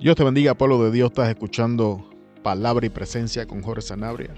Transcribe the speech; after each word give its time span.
Dios 0.00 0.16
te 0.16 0.24
bendiga, 0.24 0.54
pueblo 0.54 0.82
de 0.82 0.90
Dios. 0.90 1.10
Estás 1.10 1.28
escuchando 1.28 2.08
Palabra 2.42 2.86
y 2.86 2.88
Presencia 2.88 3.44
con 3.46 3.60
Jorge 3.60 3.82
Sanabria, 3.82 4.30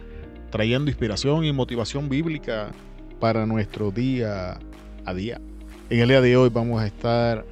trayendo 0.51 0.91
inspiración 0.91 1.45
y 1.45 1.53
motivación 1.53 2.09
bíblica 2.09 2.73
para 3.21 3.47
nuestro 3.47 3.93
día 3.93 4.59
a 5.05 5.15
día. 5.15 5.41
En 5.89 6.01
el 6.01 6.09
día 6.09 6.21
de 6.21 6.37
hoy 6.37 6.49
vamos 6.49 6.83
a 6.83 6.87
estar 6.89 7.47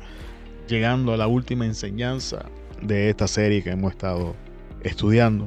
llegando 0.66 1.12
a 1.12 1.16
la 1.16 1.28
última 1.28 1.66
enseñanza 1.66 2.46
de 2.82 3.10
esta 3.10 3.28
serie 3.28 3.62
que 3.62 3.70
hemos 3.70 3.92
estado 3.92 4.34
estudiando 4.82 5.44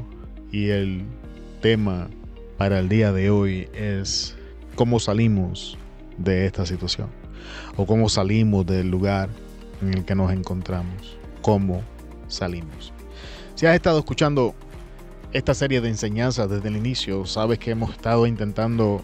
y 0.49 0.69
el 0.69 1.03
tema 1.61 2.07
para 2.57 2.79
el 2.79 2.87
día 2.87 3.11
de 3.11 3.29
hoy 3.29 3.67
es 3.73 4.37
cómo 4.75 5.01
salimos 5.01 5.77
de 6.17 6.45
esta 6.45 6.65
situación 6.65 7.09
o 7.75 7.85
cómo 7.85 8.07
salimos 8.07 8.65
del 8.65 8.89
lugar 8.89 9.27
en 9.81 9.93
el 9.95 10.05
que 10.05 10.15
nos 10.15 10.31
encontramos, 10.31 11.17
cómo 11.41 11.83
salimos. 12.33 12.93
Si 13.55 13.65
has 13.65 13.75
estado 13.75 13.99
escuchando 13.99 14.55
esta 15.31 15.53
serie 15.53 15.81
de 15.81 15.89
enseñanzas 15.89 16.49
desde 16.49 16.67
el 16.69 16.77
inicio, 16.77 17.25
sabes 17.25 17.59
que 17.59 17.71
hemos 17.71 17.91
estado 17.91 18.27
intentando 18.27 19.03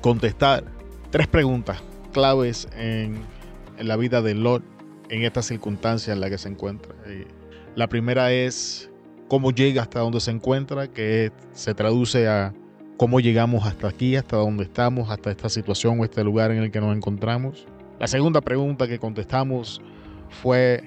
contestar 0.00 0.64
tres 1.10 1.26
preguntas 1.26 1.82
claves 2.12 2.68
en, 2.76 3.20
la 3.78 3.96
vida 3.96 4.22
de 4.22 4.34
Lot 4.34 4.62
en 5.10 5.24
esta 5.24 5.42
circunstancia 5.42 6.12
en 6.12 6.20
la 6.20 6.30
que 6.30 6.38
se 6.38 6.48
encuentra. 6.48 6.94
La 7.74 7.88
primera 7.88 8.32
es 8.32 8.90
cómo 9.28 9.50
llega 9.50 9.82
hasta 9.82 10.00
donde 10.00 10.20
se 10.20 10.30
encuentra, 10.30 10.88
que 10.88 11.30
se 11.52 11.74
traduce 11.74 12.26
a 12.26 12.54
cómo 12.96 13.20
llegamos 13.20 13.66
hasta 13.66 13.88
aquí, 13.88 14.16
hasta 14.16 14.36
donde 14.36 14.64
estamos, 14.64 15.10
hasta 15.10 15.30
esta 15.30 15.50
situación 15.50 16.00
o 16.00 16.04
este 16.04 16.24
lugar 16.24 16.50
en 16.52 16.62
el 16.62 16.70
que 16.70 16.80
nos 16.80 16.96
encontramos. 16.96 17.66
La 17.98 18.06
segunda 18.06 18.40
pregunta 18.40 18.88
que 18.88 18.98
contestamos 18.98 19.82
fue 20.42 20.84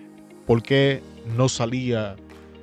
por 0.47 0.63
qué 0.63 1.01
no 1.25 1.49
salía 1.49 2.15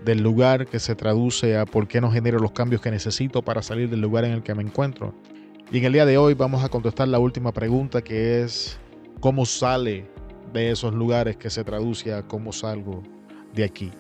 del 0.05 0.23
lugar 0.23 0.67
que 0.67 0.79
se 0.79 0.95
traduce 0.95 1.57
a 1.57 1.67
por 1.67 1.89
qué 1.89 2.01
no 2.01 2.11
genero 2.11 2.39
los 2.39 2.53
cambios 2.53 2.81
que 2.81 2.91
necesito 2.91 3.43
para 3.43 3.63
salir 3.63 3.91
del 3.91 4.01
lugar 4.01 4.25
en 4.25 4.33
el 4.33 4.43
que 4.43 4.55
me 4.55 4.63
encuentro. 4.63 5.15
Y 5.73 5.79
en 5.79 5.85
el 5.85 5.93
día 5.93 6.07
de 6.07 6.17
hoy 6.17 6.35
vamos 6.35 6.63
a 6.63 6.69
contestar 6.69 7.09
la 7.09 7.19
última 7.19 7.53
pregunta 7.53 8.03
que 8.03 8.43
es 8.43 8.79
cómo 9.21 9.45
sale 9.45 10.09
de 10.53 10.71
esos 10.71 10.95
lugares 10.95 11.37
que 11.37 11.51
se 11.51 11.65
traduce 11.65 12.15
a 12.15 12.23
cómo 12.23 12.53
salgo 12.53 13.03
de 13.53 13.65
aquí. 13.65 13.91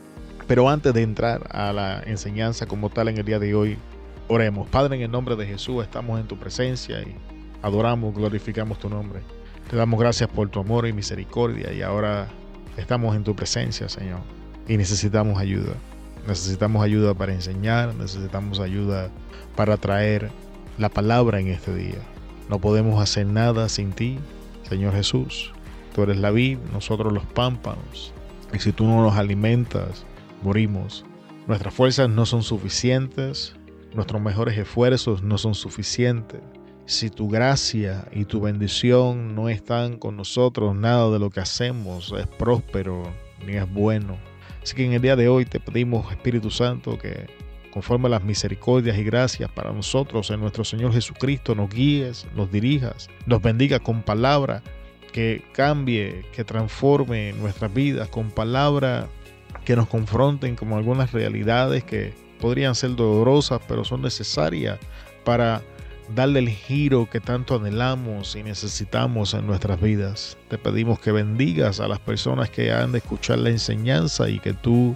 Pero 0.46 0.68
antes 0.68 0.94
de 0.94 1.02
entrar 1.02 1.46
a 1.50 1.72
la 1.72 2.02
enseñanza 2.06 2.66
como 2.66 2.88
tal 2.88 3.08
en 3.08 3.18
el 3.18 3.24
día 3.24 3.40
de 3.40 3.54
hoy, 3.54 3.76
oremos. 4.28 4.68
Padre, 4.68 4.96
en 4.96 5.02
el 5.02 5.10
nombre 5.10 5.34
de 5.34 5.46
Jesús 5.46 5.82
estamos 5.82 6.20
en 6.20 6.28
tu 6.28 6.38
presencia 6.38 7.00
y 7.02 7.16
adoramos, 7.62 8.14
glorificamos 8.14 8.78
tu 8.78 8.88
nombre. 8.88 9.20
Te 9.68 9.76
damos 9.76 9.98
gracias 9.98 10.30
por 10.30 10.48
tu 10.48 10.60
amor 10.60 10.86
y 10.86 10.92
misericordia 10.92 11.72
y 11.72 11.82
ahora 11.82 12.28
estamos 12.76 13.16
en 13.16 13.24
tu 13.24 13.34
presencia, 13.34 13.88
Señor, 13.88 14.20
y 14.68 14.76
necesitamos 14.76 15.38
ayuda. 15.38 15.74
Necesitamos 16.26 16.82
ayuda 16.82 17.14
para 17.14 17.32
enseñar, 17.32 17.94
necesitamos 17.94 18.58
ayuda 18.60 19.10
para 19.54 19.76
traer 19.76 20.30
la 20.78 20.88
palabra 20.88 21.40
en 21.40 21.48
este 21.48 21.74
día. 21.74 21.98
No 22.48 22.58
podemos 22.60 23.00
hacer 23.00 23.26
nada 23.26 23.68
sin 23.68 23.92
ti, 23.92 24.18
Señor 24.68 24.94
Jesús. 24.94 25.52
Tú 25.94 26.02
eres 26.02 26.18
la 26.18 26.30
vid, 26.30 26.58
nosotros 26.72 27.12
los 27.12 27.24
pámpanos. 27.24 28.12
Y 28.52 28.58
si 28.58 28.72
tú 28.72 28.84
no 28.86 29.02
nos 29.02 29.16
alimentas, 29.16 30.04
morimos. 30.42 31.04
Nuestras 31.46 31.72
fuerzas 31.72 32.08
no 32.08 32.26
son 32.26 32.42
suficientes, 32.42 33.54
nuestros 33.94 34.20
mejores 34.20 34.58
esfuerzos 34.58 35.22
no 35.22 35.38
son 35.38 35.54
suficientes. 35.54 36.40
Si 36.86 37.10
tu 37.10 37.28
gracia 37.28 38.06
y 38.12 38.24
tu 38.26 38.40
bendición 38.40 39.34
no 39.34 39.48
están 39.48 39.96
con 39.96 40.16
nosotros, 40.16 40.74
nada 40.76 41.10
de 41.10 41.18
lo 41.18 41.30
que 41.30 41.40
hacemos 41.40 42.12
es 42.16 42.26
próspero 42.26 43.02
ni 43.44 43.54
es 43.54 43.72
bueno. 43.72 44.18
Así 44.66 44.74
que 44.74 44.84
en 44.84 44.94
el 44.94 45.00
día 45.00 45.14
de 45.14 45.28
hoy 45.28 45.44
te 45.44 45.60
pedimos, 45.60 46.10
Espíritu 46.10 46.50
Santo, 46.50 46.98
que 46.98 47.28
conforme 47.70 48.08
a 48.08 48.10
las 48.10 48.24
misericordias 48.24 48.98
y 48.98 49.04
gracias 49.04 49.48
para 49.48 49.70
nosotros 49.70 50.28
en 50.32 50.40
nuestro 50.40 50.64
Señor 50.64 50.92
Jesucristo, 50.92 51.54
nos 51.54 51.70
guíes, 51.70 52.26
nos 52.34 52.50
dirijas, 52.50 53.08
nos 53.26 53.40
bendiga 53.40 53.78
con 53.78 54.02
palabra 54.02 54.64
que 55.12 55.44
cambie, 55.52 56.24
que 56.32 56.42
transforme 56.42 57.32
nuestras 57.34 57.72
vidas, 57.72 58.08
con 58.08 58.32
palabra 58.32 59.06
que 59.64 59.76
nos 59.76 59.86
confronten 59.86 60.56
con 60.56 60.72
algunas 60.72 61.12
realidades 61.12 61.84
que 61.84 62.12
podrían 62.40 62.74
ser 62.74 62.96
dolorosas, 62.96 63.60
pero 63.68 63.84
son 63.84 64.02
necesarias 64.02 64.80
para 65.24 65.62
darle 66.14 66.40
el 66.40 66.48
giro 66.48 67.08
que 67.10 67.20
tanto 67.20 67.56
anhelamos 67.56 68.36
y 68.36 68.42
necesitamos 68.42 69.34
en 69.34 69.46
nuestras 69.46 69.80
vidas. 69.80 70.36
Te 70.48 70.58
pedimos 70.58 71.00
que 71.00 71.12
bendigas 71.12 71.80
a 71.80 71.88
las 71.88 71.98
personas 71.98 72.50
que 72.50 72.72
han 72.72 72.92
de 72.92 72.98
escuchar 72.98 73.38
la 73.38 73.50
enseñanza 73.50 74.28
y 74.28 74.38
que 74.38 74.52
tú 74.52 74.94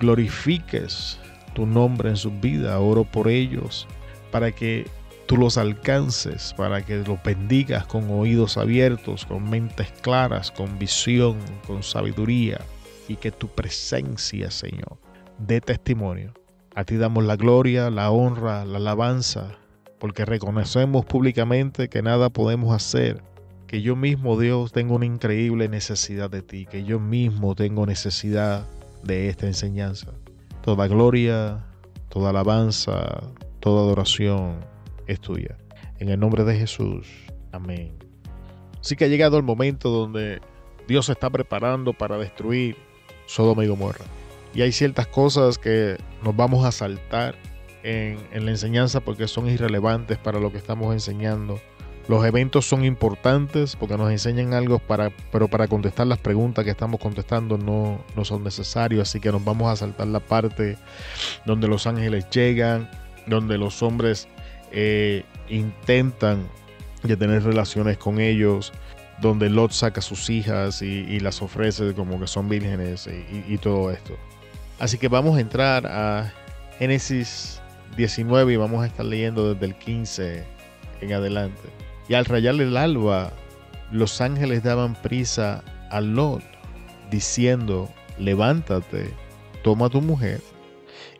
glorifiques 0.00 1.18
tu 1.54 1.66
nombre 1.66 2.10
en 2.10 2.16
sus 2.16 2.38
vidas. 2.40 2.76
Oro 2.80 3.04
por 3.04 3.28
ellos 3.28 3.86
para 4.30 4.52
que 4.52 4.86
tú 5.26 5.36
los 5.36 5.58
alcances, 5.58 6.54
para 6.56 6.84
que 6.84 6.98
los 6.98 7.22
bendigas 7.22 7.86
con 7.86 8.10
oídos 8.10 8.56
abiertos, 8.56 9.26
con 9.26 9.48
mentes 9.48 9.90
claras, 10.00 10.50
con 10.50 10.78
visión, 10.78 11.38
con 11.66 11.82
sabiduría 11.82 12.60
y 13.08 13.16
que 13.16 13.32
tu 13.32 13.48
presencia, 13.48 14.50
Señor, 14.50 14.98
dé 15.38 15.60
testimonio. 15.60 16.32
A 16.74 16.84
ti 16.84 16.96
damos 16.96 17.24
la 17.24 17.36
gloria, 17.36 17.90
la 17.90 18.10
honra, 18.10 18.64
la 18.64 18.78
alabanza 18.78 19.58
porque 20.02 20.24
reconocemos 20.24 21.04
públicamente 21.04 21.88
que 21.88 22.02
nada 22.02 22.28
podemos 22.28 22.74
hacer, 22.74 23.22
que 23.68 23.82
yo 23.82 23.94
mismo, 23.94 24.36
Dios, 24.36 24.72
tengo 24.72 24.96
una 24.96 25.06
increíble 25.06 25.68
necesidad 25.68 26.28
de 26.28 26.42
ti, 26.42 26.66
que 26.66 26.82
yo 26.82 26.98
mismo 26.98 27.54
tengo 27.54 27.86
necesidad 27.86 28.66
de 29.04 29.28
esta 29.28 29.46
enseñanza. 29.46 30.08
Toda 30.60 30.88
gloria, 30.88 31.64
toda 32.08 32.30
alabanza, 32.30 33.22
toda 33.60 33.82
adoración 33.82 34.64
es 35.06 35.20
tuya. 35.20 35.56
En 36.00 36.08
el 36.08 36.18
nombre 36.18 36.42
de 36.42 36.56
Jesús. 36.56 37.06
Amén. 37.52 37.96
Así 38.80 38.96
que 38.96 39.04
ha 39.04 39.08
llegado 39.08 39.36
el 39.36 39.44
momento 39.44 39.90
donde 39.90 40.40
Dios 40.88 41.06
se 41.06 41.12
está 41.12 41.30
preparando 41.30 41.92
para 41.92 42.18
destruir 42.18 42.76
Sodoma 43.26 43.64
y 43.64 43.68
Gomorra. 43.68 44.04
Y 44.52 44.62
hay 44.62 44.72
ciertas 44.72 45.06
cosas 45.06 45.58
que 45.58 45.96
nos 46.24 46.34
vamos 46.34 46.64
a 46.64 46.72
saltar 46.72 47.36
en, 47.82 48.44
la 48.44 48.50
enseñanza 48.50 49.00
porque 49.00 49.28
son 49.28 49.48
irrelevantes 49.48 50.18
para 50.18 50.38
lo 50.38 50.52
que 50.52 50.58
estamos 50.58 50.92
enseñando. 50.92 51.60
Los 52.08 52.24
eventos 52.24 52.66
son 52.66 52.84
importantes 52.84 53.76
porque 53.76 53.96
nos 53.96 54.10
enseñan 54.10 54.54
algo, 54.54 54.80
para, 54.80 55.10
pero 55.30 55.46
para 55.48 55.68
contestar 55.68 56.06
las 56.08 56.18
preguntas 56.18 56.64
que 56.64 56.72
estamos 56.72 57.00
contestando 57.00 57.58
no, 57.58 58.04
no 58.16 58.24
son 58.24 58.42
necesarios. 58.42 59.08
Así 59.08 59.20
que 59.20 59.30
nos 59.30 59.44
vamos 59.44 59.72
a 59.72 59.76
saltar 59.76 60.08
la 60.08 60.20
parte 60.20 60.76
donde 61.46 61.68
los 61.68 61.86
ángeles 61.86 62.28
llegan, 62.30 62.90
donde 63.26 63.56
los 63.56 63.82
hombres 63.82 64.26
eh, 64.72 65.24
intentan 65.48 66.48
tener 67.02 67.44
relaciones 67.44 67.98
con 67.98 68.20
ellos, 68.20 68.72
donde 69.20 69.48
Lot 69.48 69.70
saca 69.72 70.00
a 70.00 70.02
sus 70.02 70.28
hijas 70.28 70.82
y, 70.82 71.20
las 71.20 71.40
ofrece 71.42 71.94
como 71.94 72.18
que 72.18 72.26
son 72.26 72.48
vírgenes 72.48 73.06
y, 73.06 73.54
y 73.54 73.58
todo 73.58 73.92
esto. 73.92 74.16
Así 74.80 74.98
que 74.98 75.06
vamos 75.06 75.36
a 75.36 75.40
entrar 75.40 75.86
a 75.86 76.32
Génesis 76.78 77.61
19 77.96 78.52
y 78.52 78.56
vamos 78.56 78.82
a 78.82 78.86
estar 78.86 79.04
leyendo 79.04 79.52
desde 79.52 79.66
el 79.66 79.74
15 79.76 80.44
en 81.00 81.12
adelante. 81.12 81.60
Y 82.08 82.14
al 82.14 82.24
rayar 82.24 82.54
el 82.56 82.76
alba, 82.76 83.32
los 83.90 84.20
ángeles 84.20 84.62
daban 84.62 84.94
prisa 84.94 85.62
a 85.90 86.00
Lot, 86.00 86.42
diciendo, 87.10 87.88
levántate, 88.18 89.12
toma 89.62 89.88
tu 89.88 90.00
mujer 90.00 90.40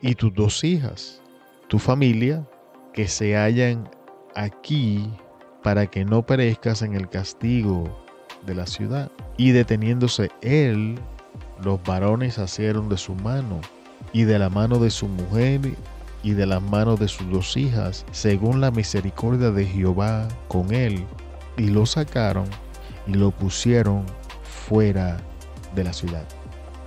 y 0.00 0.15
tus 0.15 0.34
dos 0.34 0.65
hijas, 0.65 1.21
tu 1.69 1.78
familia, 1.78 2.47
que 2.93 3.09
se 3.09 3.37
hallan 3.37 3.88
aquí 4.34 5.11
para 5.62 5.87
que 5.87 6.05
no 6.05 6.25
perezcas 6.25 6.82
en 6.82 6.94
el 6.94 7.09
castigo 7.09 8.05
de 8.44 8.55
la 8.55 8.67
ciudad. 8.67 9.11
Y 9.37 9.52
deteniéndose 9.52 10.31
él, 10.43 10.99
los 11.62 11.82
varones 11.85 12.38
asieron 12.38 12.88
de 12.88 12.97
su 12.97 13.14
mano 13.14 13.61
y 14.12 14.25
de 14.25 14.38
la 14.38 14.50
mano 14.50 14.79
de 14.79 14.91
su 14.91 15.08
mujer 15.08 15.61
y 16.23 16.33
de 16.33 16.47
las 16.47 16.63
manos 16.63 17.01
de 17.01 17.09
sus 17.09 17.29
dos 17.31 17.57
hijas, 17.57 18.05
según 18.13 18.61
la 18.61 18.71
misericordia 18.71 19.51
de 19.51 19.67
Jehová 19.67 20.29
con 20.49 20.73
él, 20.73 21.05
y 21.57 21.69
lo 21.69 21.87
sacaron 21.87 22.47
y 23.07 23.15
lo 23.15 23.31
pusieron 23.31 24.05
fuera 24.43 25.19
de 25.75 25.85
la 25.85 25.93
ciudad. 25.93 26.25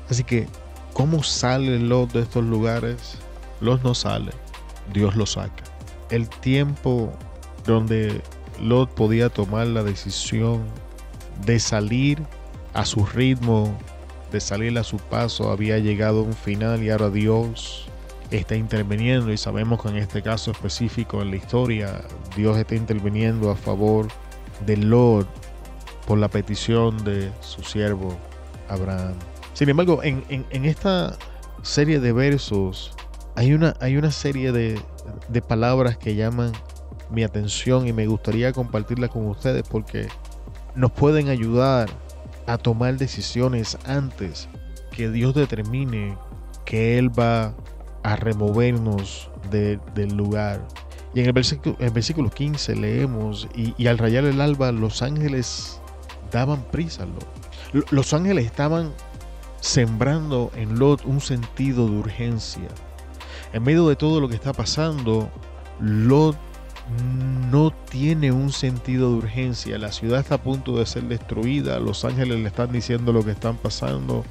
Así 0.10 0.24
que, 0.24 0.48
¿cómo 0.94 1.24
sale 1.24 1.80
Lot 1.80 2.14
de 2.14 2.22
estos 2.22 2.44
lugares? 2.44 3.18
Lot 3.62 3.84
no 3.84 3.94
sale, 3.94 4.32
Dios 4.94 5.16
lo 5.16 5.26
saca. 5.26 5.64
El 6.10 6.30
tiempo 6.30 7.12
donde 7.66 8.22
Lot 8.62 8.94
podía 8.94 9.30
tomar 9.30 9.68
la 9.68 9.84
decisión 9.84 10.64
de 11.46 11.60
salir 11.60 12.22
a 12.74 12.86
su 12.86 13.06
ritmo, 13.06 13.76
de 14.32 14.40
salir 14.40 14.78
a 14.78 14.84
su 14.84 14.98
paso, 14.98 15.52
había 15.52 15.80
llegado 15.80 16.20
a 16.20 16.24
un 16.24 16.34
final 16.34 16.84
y 16.84 16.90
ahora 16.90 17.10
Dios 17.10 17.88
está 18.32 18.56
interviniendo 18.56 19.32
y 19.32 19.38
sabemos 19.38 19.82
que 19.82 19.90
en 19.90 19.98
este 19.98 20.22
caso 20.22 20.52
específico 20.52 21.22
en 21.22 21.32
la 21.32 21.38
historia 21.38 22.02
Dios 22.36 22.58
está 22.58 22.76
interviniendo 22.76 23.52
a 23.52 23.56
favor 23.56 24.08
del 24.66 24.90
Lord 24.90 25.28
por 26.08 26.18
la 26.18 26.28
petición 26.28 27.04
de 27.04 27.32
su 27.42 27.64
siervo 27.64 28.18
Abraham. 28.70 29.14
Sin 29.54 29.70
embargo, 29.70 30.02
en, 30.04 30.46
esta 30.66 31.18
serie 31.62 32.00
de 32.00 32.12
versos 32.12 32.94
hay 33.36 33.54
una, 33.54 33.76
hay 33.80 33.98
una 33.98 34.12
serie 34.12 34.52
de, 34.52 34.80
de 35.30 35.42
palabras 35.42 35.98
que 35.98 36.16
llaman 36.16 36.52
mi 37.10 37.24
atención 37.24 37.88
y 37.88 37.94
me 37.94 38.08
gustaría 38.08 38.52
compartirlas 38.54 39.12
con 39.12 39.28
ustedes 39.28 39.64
porque 39.68 40.08
nos 40.76 40.92
pueden 40.92 41.30
ayudar 41.30 41.90
a 42.48 42.58
tomar 42.58 42.98
decisiones 42.98 43.78
antes 43.86 44.48
que 44.92 45.10
Dios 45.10 45.34
determine 45.34 46.18
que 46.66 46.98
Él 46.98 47.18
va 47.18 47.54
a 48.06 48.16
removernos 48.16 49.32
del 49.50 50.16
lugar. 50.16 50.62
Y 51.16 51.22
en 51.22 51.26
el 51.26 51.34
versículo, 51.34 51.76
en 51.80 51.92
versículo 51.92 52.30
15 52.30 52.76
leemos, 52.76 53.48
y, 53.56 53.88
al 53.88 53.98
rayar 53.98 54.26
el 54.26 54.42
alba 54.42 54.72
los 54.72 55.02
ángeles 55.02 55.82
daban 56.32 56.62
prisa. 56.72 57.08
Los 57.90 58.14
ángeles 58.14 58.46
estaban 58.46 58.94
sembrando 59.60 60.52
en 60.56 60.78
Lot 60.78 61.04
un 61.06 61.20
sentido 61.20 61.88
de 61.88 61.98
urgencia. 61.98 62.68
En 63.54 63.64
medio 63.64 63.90
de 63.90 63.96
todo 63.96 64.22
lo 64.22 64.30
que 64.30 64.36
está 64.36 64.54
pasando, 64.54 65.32
Lot 65.80 66.38
no 67.50 67.72
tiene 67.90 68.32
un 68.32 68.52
sentido 68.52 69.10
de 69.10 69.16
urgencia. 69.16 69.80
La 69.80 69.92
ciudad 69.92 70.20
está 70.20 70.36
a 70.36 70.44
punto 70.44 70.78
de 70.78 70.86
ser 70.86 71.06
destruida. 71.06 71.80
Los 71.80 72.06
ángeles 72.06 72.40
le 72.40 72.48
están 72.50 72.72
diciendo 72.72 73.12
lo 73.12 73.26
que 73.26 73.32
están 73.32 73.58
pasando. 73.58 74.24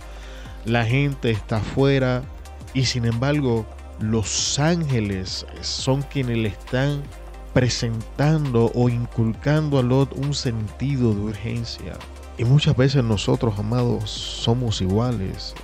La 0.65 0.85
gente 0.85 1.33
está 1.33 1.57
afuera. 1.57 2.23
Y 2.75 2.85
sin 2.85 3.05
embargo, 3.05 3.65
los 4.01 4.59
ángeles 4.59 5.47
son 5.63 6.03
quienes 6.03 6.39
le 6.39 6.49
están 6.49 7.03
presentando 7.55 8.73
o 8.75 8.89
inculcando 8.89 9.79
a 9.79 9.83
Lot 9.83 10.13
un 10.17 10.35
sentido 10.35 11.15
de 11.15 11.21
urgencia. 11.21 11.95
Y 12.37 12.45
muchas 12.45 12.77
veces 12.77 13.05
nosotros, 13.05 13.57
amados, 13.59 14.11
somos 14.11 14.81
iguales. 14.81 15.55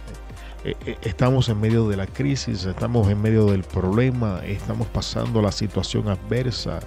Eh, 0.65 0.77
eh, 0.87 0.97
estamos 1.03 1.49
en 1.49 1.61
medio 1.61 1.89
de 1.89 1.97
la 1.97 2.07
crisis, 2.07 2.65
estamos 2.65 3.09
en 3.09 3.21
medio 3.21 3.47
del 3.47 3.65
problema, 3.65 4.41
estamos 4.45 4.87
pasando 4.89 5.43
la 5.43 5.51
situación 5.51 6.09
adversa, 6.09 6.81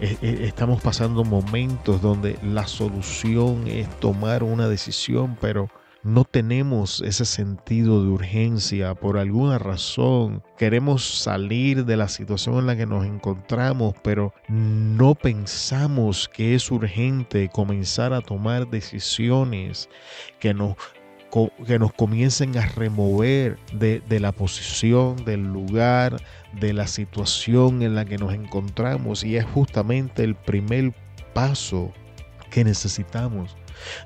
eh, 0.00 0.16
estamos 0.22 0.80
pasando 0.80 1.24
momentos 1.24 2.00
donde 2.00 2.38
la 2.42 2.66
solución 2.66 3.66
es 3.66 3.90
tomar 4.00 4.42
una 4.42 4.68
decisión, 4.68 5.36
pero 5.40 5.68
no 6.06 6.24
tenemos 6.24 7.00
ese 7.00 7.24
sentido 7.24 8.00
de 8.00 8.10
urgencia 8.10 8.94
por 8.94 9.18
alguna 9.18 9.58
razón. 9.58 10.40
Queremos 10.56 11.04
salir 11.04 11.84
de 11.84 11.96
la 11.96 12.06
situación 12.06 12.58
en 12.58 12.66
la 12.66 12.76
que 12.76 12.86
nos 12.86 13.04
encontramos, 13.04 13.94
pero 14.04 14.32
no 14.48 15.16
pensamos 15.16 16.30
que 16.32 16.54
es 16.54 16.70
urgente 16.70 17.50
comenzar 17.52 18.12
a 18.12 18.20
tomar 18.20 18.70
decisiones 18.70 19.88
que 20.38 20.54
nos 20.54 20.76
que 21.66 21.78
nos 21.78 21.92
comiencen 21.92 22.56
a 22.56 22.64
remover 22.64 23.58
de, 23.74 24.00
la 24.20 24.32
posición, 24.32 25.16
del 25.24 25.42
lugar, 25.42 26.16
de 26.58 26.72
la 26.72 26.86
situación 26.86 27.82
en 27.82 27.94
la 27.94 28.06
que 28.06 28.16
nos 28.16 28.32
encontramos. 28.32 29.22
Y 29.22 29.36
es 29.36 29.44
justamente 29.44 30.24
el 30.24 30.34
primer 30.34 30.94
paso 31.34 31.92
que 32.50 32.64
necesitamos. 32.64 33.54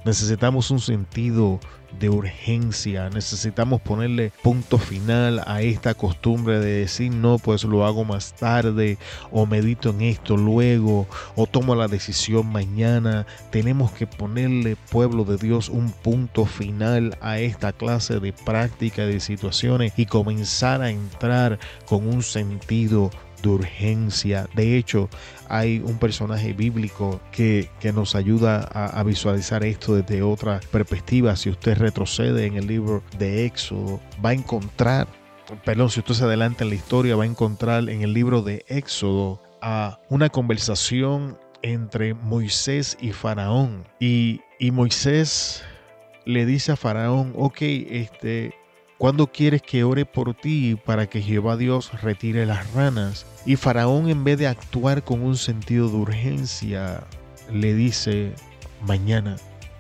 Necesitamos 0.05 0.71
un 0.71 0.81
sentido 0.81 1.61
de 1.99 2.09
urgencia. 2.09 3.11
Necesitamos 3.11 3.81
ponerle 3.81 4.33
punto 4.43 4.79
final 4.79 5.43
a 5.47 5.63
esta 5.63 5.95
costumbre 5.95 6.61
de 6.61 6.81
decir, 6.81 7.13
no, 7.13 7.39
pues 7.39 7.65
lo 7.65 7.85
hago 7.85 8.05
más 8.05 8.35
tarde, 8.35 8.99
o 9.31 9.47
medito 9.47 9.91
en 9.91 10.03
esto 10.03 10.37
luego, 10.37 11.07
o 11.37 11.47
tomo 11.47 11.75
la 11.75 11.89
decisión 11.89 12.47
mañana. 12.51 13.27
Tenemos 13.51 13.93
que 13.93 14.07
ponerle, 14.07 14.77
pueblo 14.91 15.25
de 15.25 15.37
Dios, 15.37 15.69
un 15.69 15.91
punto 15.91 16.47
final 16.47 17.17
a 17.21 17.39
esta 17.39 17.73
clase 17.73 18.21
de 18.21 18.33
práctica, 18.33 19.07
de 19.07 19.21
situaciones 19.21 19.93
y 19.97 20.07
comenzar 20.07 20.83
a 20.83 20.91
entrar 20.91 21.59
con 21.87 22.07
un 22.07 22.23
sentido 22.23 23.11
de 23.43 23.49
urgencia. 23.49 24.49
De 24.55 24.77
hecho, 24.77 25.09
hay 25.49 25.79
un 25.79 25.99
personaje 25.99 26.53
bíblico 26.53 27.21
que, 27.33 27.69
nos 27.95 28.15
ayuda 28.15 28.61
a, 28.61 29.03
visualizar 29.03 29.65
esto 29.65 29.97
desde 29.97 30.23
otra 30.23 30.61
perspectiva. 30.71 31.35
Si 31.37 31.51
usted 31.51 31.79
retrocede 31.79 32.47
en 32.47 32.57
el 32.57 32.67
libro 32.67 33.03
de 33.19 33.47
Éxodo, 33.47 34.01
va 34.25 34.31
a 34.31 34.35
encontrar, 34.35 35.09
perdón, 35.65 35.91
si 35.91 36.01
usted 36.01 36.15
se 36.15 36.25
adelanta 36.25 36.65
en 36.65 36.71
la 36.71 36.77
historia, 36.77 37.17
va 37.17 37.25
a 37.25 37.27
encontrar 37.27 37.89
en 37.89 38.03
el 38.03 38.13
libro 38.13 38.43
de 38.43 38.65
Éxodo 38.69 39.43
a 39.61 39.99
una 40.09 40.29
conversación 40.29 41.39
entre 41.63 42.15
Moisés 42.15 42.97
y 43.01 43.13
Faraón. 43.13 43.85
Y, 43.99 44.41
y 44.59 44.71
Moisés 44.71 45.63
le 46.25 46.47
dice 46.47 46.73
a 46.73 46.77
Faraón, 46.77 47.33
ok, 47.37 47.59
este, 47.61 48.55
¿Cuándo 49.01 49.29
quieres 49.29 49.63
que 49.63 49.83
ore 49.83 50.05
por 50.05 50.35
ti 50.35 50.77
para 50.85 51.07
que 51.07 51.23
Jehová 51.23 51.57
Dios 51.57 52.03
retire 52.03 52.45
las 52.45 52.71
ranas? 52.75 53.25
Y 53.47 53.57
Faraón 53.57 54.11
en 54.11 54.25
vez 54.25 54.37
de 54.37 54.47
actuar 54.47 55.03
con 55.05 55.23
un 55.23 55.39
sentido 55.39 55.89
de 55.89 55.97
urgencia, 55.97 57.05
le 57.51 57.73
dice, 57.73 58.35
mañana, 58.83 59.37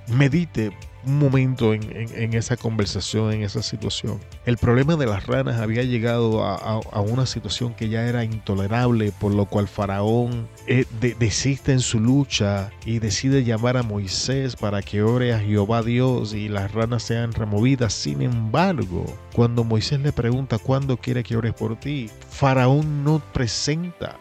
medite 0.08 0.72
un 1.06 1.18
momento 1.18 1.72
en, 1.72 2.34
esa 2.34 2.56
conversación, 2.56 3.32
en 3.32 3.42
esa 3.42 3.62
situación. 3.62 4.20
El 4.44 4.56
problema 4.58 4.96
de 4.96 5.06
las 5.06 5.26
ranas 5.26 5.60
había 5.60 5.82
llegado 5.82 6.44
a, 6.44 7.00
una 7.00 7.26
situación 7.26 7.74
que 7.74 7.88
ya 7.88 8.06
era 8.06 8.24
intolerable, 8.24 9.12
por 9.18 9.34
lo 9.34 9.46
cual 9.46 9.68
Faraón 9.68 10.48
eh, 10.66 10.84
desiste 11.18 11.72
en 11.72 11.80
su 11.80 11.98
lucha 11.98 12.70
y 12.84 12.98
decide 12.98 13.44
llamar 13.44 13.76
a 13.76 13.82
Moisés 13.82 14.56
para 14.56 14.82
que 14.82 15.02
ore 15.02 15.32
a 15.32 15.40
Jehová 15.40 15.82
Dios 15.82 16.34
y 16.34 16.48
las 16.48 16.72
ranas 16.72 17.02
sean 17.02 17.32
removidas. 17.32 17.92
Sin 17.92 18.22
embargo, 18.22 19.04
cuando 19.34 19.64
Moisés 19.64 20.00
le 20.00 20.12
pregunta 20.12 20.58
cuándo 20.58 20.96
quiere 20.96 21.22
que 21.22 21.36
ore 21.36 21.52
por 21.52 21.78
ti, 21.78 22.10
Faraón 22.28 23.04
no 23.04 23.20
presenta 23.32 24.18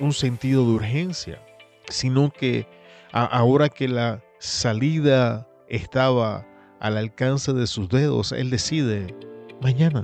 un 0.00 0.12
sentido 0.12 0.64
de 0.64 0.72
urgencia, 0.72 1.40
sino 1.88 2.30
que 2.30 2.66
ahora 3.12 3.68
que 3.68 3.88
la 3.88 4.22
salida 4.38 5.48
estaba 5.68 6.46
al 6.80 6.96
alcance 6.96 7.52
de 7.52 7.66
sus 7.66 7.88
dedos, 7.88 8.32
él 8.32 8.50
decide, 8.50 9.14
mañana 9.60 10.02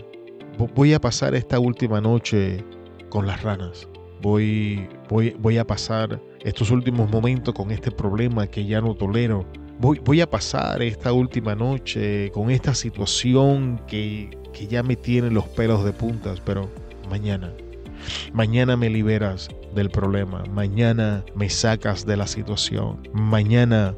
voy 0.75 0.95
a 0.95 1.01
pasar 1.01 1.35
esta 1.35 1.59
última 1.59 2.01
noche 2.01 2.65
con 3.09 3.27
las 3.27 3.43
ranas. 3.43 3.89
Voy, 4.21 4.89
voy, 5.09 5.37
voy 5.39 5.59
a 5.59 5.67
pasar 5.67 6.21
estos 6.41 6.71
últimos 6.71 7.11
momentos 7.11 7.55
con 7.55 7.71
este 7.71 7.91
problema 7.91 8.47
que 8.47 8.65
ya 8.65 8.81
no 8.81 8.95
tolero. 8.95 9.45
Voy, 9.79 10.01
voy 10.05 10.21
a 10.21 10.31
pasar 10.31 10.81
esta 10.83 11.13
última 11.13 11.55
noche 11.55 12.31
con 12.33 12.51
esta 12.51 12.75
situación 12.75 13.81
que, 13.89 14.31
que 14.53 14.67
ya 14.69 14.83
me 14.83 14.95
tiene 14.95 15.31
los 15.31 15.45
pelos 15.49 15.85
de 15.85 15.93
puntas, 15.93 16.41
pero 16.41 16.71
mañana, 17.11 17.53
mañana 18.33 18.77
me 18.77 18.91
liberas 18.91 19.49
del 19.75 19.91
problema, 19.91 20.45
mañana 20.53 21.25
me 21.35 21.49
sacas 21.49 22.07
de 22.07 22.17
la 22.17 22.27
situación, 22.27 23.09
mañana 23.13 23.97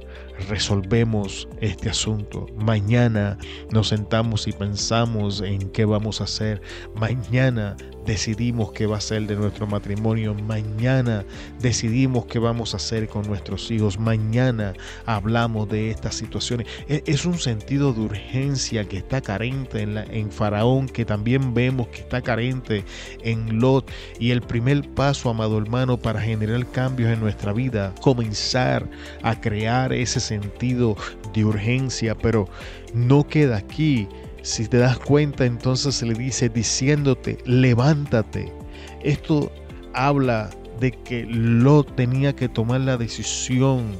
resolvemos 0.48 1.48
este 1.60 1.90
asunto. 1.90 2.46
Mañana 2.56 3.38
nos 3.70 3.88
sentamos 3.88 4.46
y 4.46 4.52
pensamos 4.52 5.40
en 5.40 5.70
qué 5.70 5.84
vamos 5.84 6.20
a 6.20 6.24
hacer. 6.24 6.60
Mañana 6.94 7.76
decidimos 8.04 8.72
qué 8.72 8.86
va 8.86 8.98
a 8.98 9.00
ser 9.00 9.26
de 9.26 9.36
nuestro 9.36 9.66
matrimonio. 9.66 10.34
Mañana 10.34 11.24
decidimos 11.60 12.26
qué 12.26 12.38
vamos 12.38 12.74
a 12.74 12.76
hacer 12.76 13.08
con 13.08 13.26
nuestros 13.26 13.70
hijos. 13.70 13.98
Mañana 13.98 14.74
hablamos 15.06 15.68
de 15.68 15.90
estas 15.90 16.14
situaciones. 16.14 16.66
E-, 16.88 17.02
es 17.06 17.24
un 17.24 17.38
sentido 17.38 17.92
de 17.92 18.00
urgencia 18.00 18.84
que 18.84 18.98
está 18.98 19.20
carente 19.20 19.82
en, 19.82 20.30
Faraón, 20.30 20.88
que 20.88 21.04
también 21.04 21.54
vemos 21.54 21.88
que 21.88 22.00
está 22.00 22.20
carente 22.20 22.84
en 23.22 23.60
Lot. 23.60 23.90
Y 24.18 24.30
el 24.30 24.42
primer 24.42 24.88
paso, 24.94 25.30
amado 25.30 25.58
hermano, 25.58 25.96
para 25.96 26.20
generar 26.20 26.66
cambios 26.70 27.10
en 27.10 27.20
nuestra 27.20 27.52
vida, 27.52 27.94
comenzar 28.00 28.88
a 29.22 29.40
crear 29.40 29.92
ese 29.92 30.20
sentido 30.24 30.96
de 31.32 31.44
urgencia, 31.44 32.14
pero 32.16 32.48
no 32.92 33.26
queda 33.26 33.56
aquí 33.56 34.08
si 34.44 34.68
te 34.68 34.76
das 34.76 34.98
cuenta, 34.98 35.46
entonces 35.46 35.94
se 35.94 36.04
le 36.04 36.12
dice 36.12 36.50
diciéndote, 36.50 37.38
levántate. 37.46 38.52
Esto 39.02 39.50
habla 39.94 40.50
de 40.80 40.92
que 40.92 41.24
Lot 41.24 41.96
tenía 41.96 42.36
que 42.36 42.50
tomar 42.50 42.82
la 42.82 42.98
decisión 42.98 43.96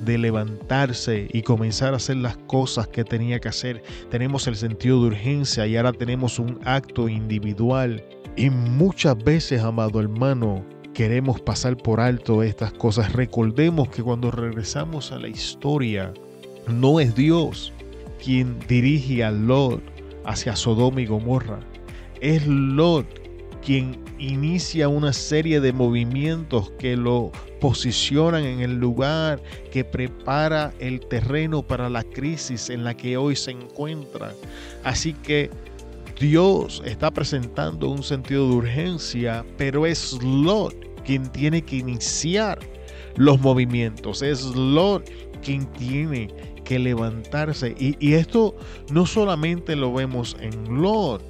de 0.00 0.16
levantarse 0.16 1.26
y 1.32 1.42
comenzar 1.42 1.92
a 1.92 1.96
hacer 1.96 2.18
las 2.18 2.36
cosas 2.36 2.86
que 2.86 3.02
tenía 3.02 3.40
que 3.40 3.48
hacer. 3.48 3.82
Tenemos 4.10 4.46
el 4.46 4.54
sentido 4.54 5.00
de 5.00 5.08
urgencia 5.08 5.66
y 5.66 5.76
ahora 5.76 5.92
tenemos 5.92 6.38
un 6.38 6.60
acto 6.64 7.08
individual. 7.08 8.04
Y 8.36 8.48
muchas 8.48 9.18
veces, 9.18 9.60
amado 9.60 10.00
hermano, 10.00 10.64
queremos 10.94 11.40
pasar 11.40 11.76
por 11.76 12.00
alto 12.00 12.42
estas 12.42 12.72
cosas. 12.72 13.12
Recordemos 13.12 13.88
que 13.88 14.02
cuando 14.02 14.30
regresamos 14.30 15.12
a 15.12 15.18
la 15.18 15.28
historia, 15.28 16.12
no 16.68 17.00
es 17.00 17.14
Dios 17.14 17.72
quien 18.22 18.58
dirige 18.68 19.24
a 19.24 19.30
Lot 19.30 19.82
hacia 20.24 20.56
Sodoma 20.56 21.00
y 21.00 21.06
Gomorra. 21.06 21.60
Es 22.20 22.46
Lot 22.46 23.06
quien 23.64 23.98
inicia 24.18 24.88
una 24.88 25.12
serie 25.12 25.60
de 25.60 25.72
movimientos 25.72 26.70
que 26.78 26.96
lo 26.96 27.30
posicionan 27.60 28.44
en 28.44 28.60
el 28.60 28.76
lugar 28.76 29.42
que 29.70 29.84
prepara 29.84 30.72
el 30.78 31.00
terreno 31.00 31.62
para 31.62 31.90
la 31.90 32.02
crisis 32.02 32.70
en 32.70 32.84
la 32.84 32.96
que 32.96 33.16
hoy 33.16 33.36
se 33.36 33.52
encuentra. 33.52 34.32
Así 34.82 35.12
que 35.12 35.50
Dios 36.20 36.82
está 36.84 37.10
presentando 37.10 37.88
un 37.88 38.02
sentido 38.02 38.46
de 38.46 38.54
urgencia, 38.56 39.42
pero 39.56 39.86
es 39.86 40.22
Lot 40.22 40.74
quien 41.02 41.26
tiene 41.32 41.62
que 41.62 41.76
iniciar 41.76 42.58
los 43.16 43.40
movimientos. 43.40 44.20
Es 44.20 44.44
Lot 44.54 45.10
quien 45.42 45.64
tiene 45.72 46.28
que 46.62 46.78
levantarse. 46.78 47.74
Y, 47.78 48.12
esto 48.12 48.54
no 48.92 49.06
solamente 49.06 49.74
lo 49.74 49.94
vemos 49.94 50.36
en 50.40 50.82
Lot. 50.82 51.22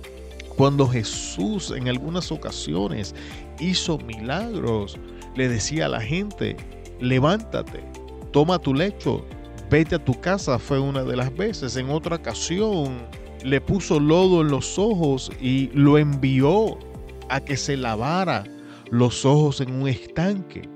Cuando 0.57 0.89
Jesús 0.89 1.71
en 1.71 1.87
algunas 1.87 2.33
ocasiones 2.33 3.15
hizo 3.61 3.97
milagros, 3.99 4.99
le 5.37 5.49
decía 5.49 5.87
a 5.87 5.89
la 5.89 6.01
gente, 6.01 6.57
levántate, 6.99 7.85
toma 8.33 8.59
tu 8.59 8.75
lecho, 8.75 9.25
vete 9.71 9.95
a 9.95 10.05
tu 10.05 10.21
casa, 10.21 10.59
fue 10.59 10.81
una 10.81 11.05
de 11.05 11.15
las 11.15 11.33
veces. 11.37 11.77
En 11.77 11.91
otra 11.91 12.17
ocasión 12.17 13.07
le 13.45 13.61
puso 13.61 14.01
lodo 14.01 14.43
en 14.43 14.49
los 14.49 14.79
ojos 14.79 15.31
y 15.41 15.71
lo 15.75 15.99
envió 15.99 16.79
a 17.29 17.41
que 17.41 17.57
se 17.57 17.77
lavara 17.77 18.45
los 18.91 19.25
ojos 19.25 19.61
en 19.61 19.73
un 19.73 19.89
estanque. 19.89 20.69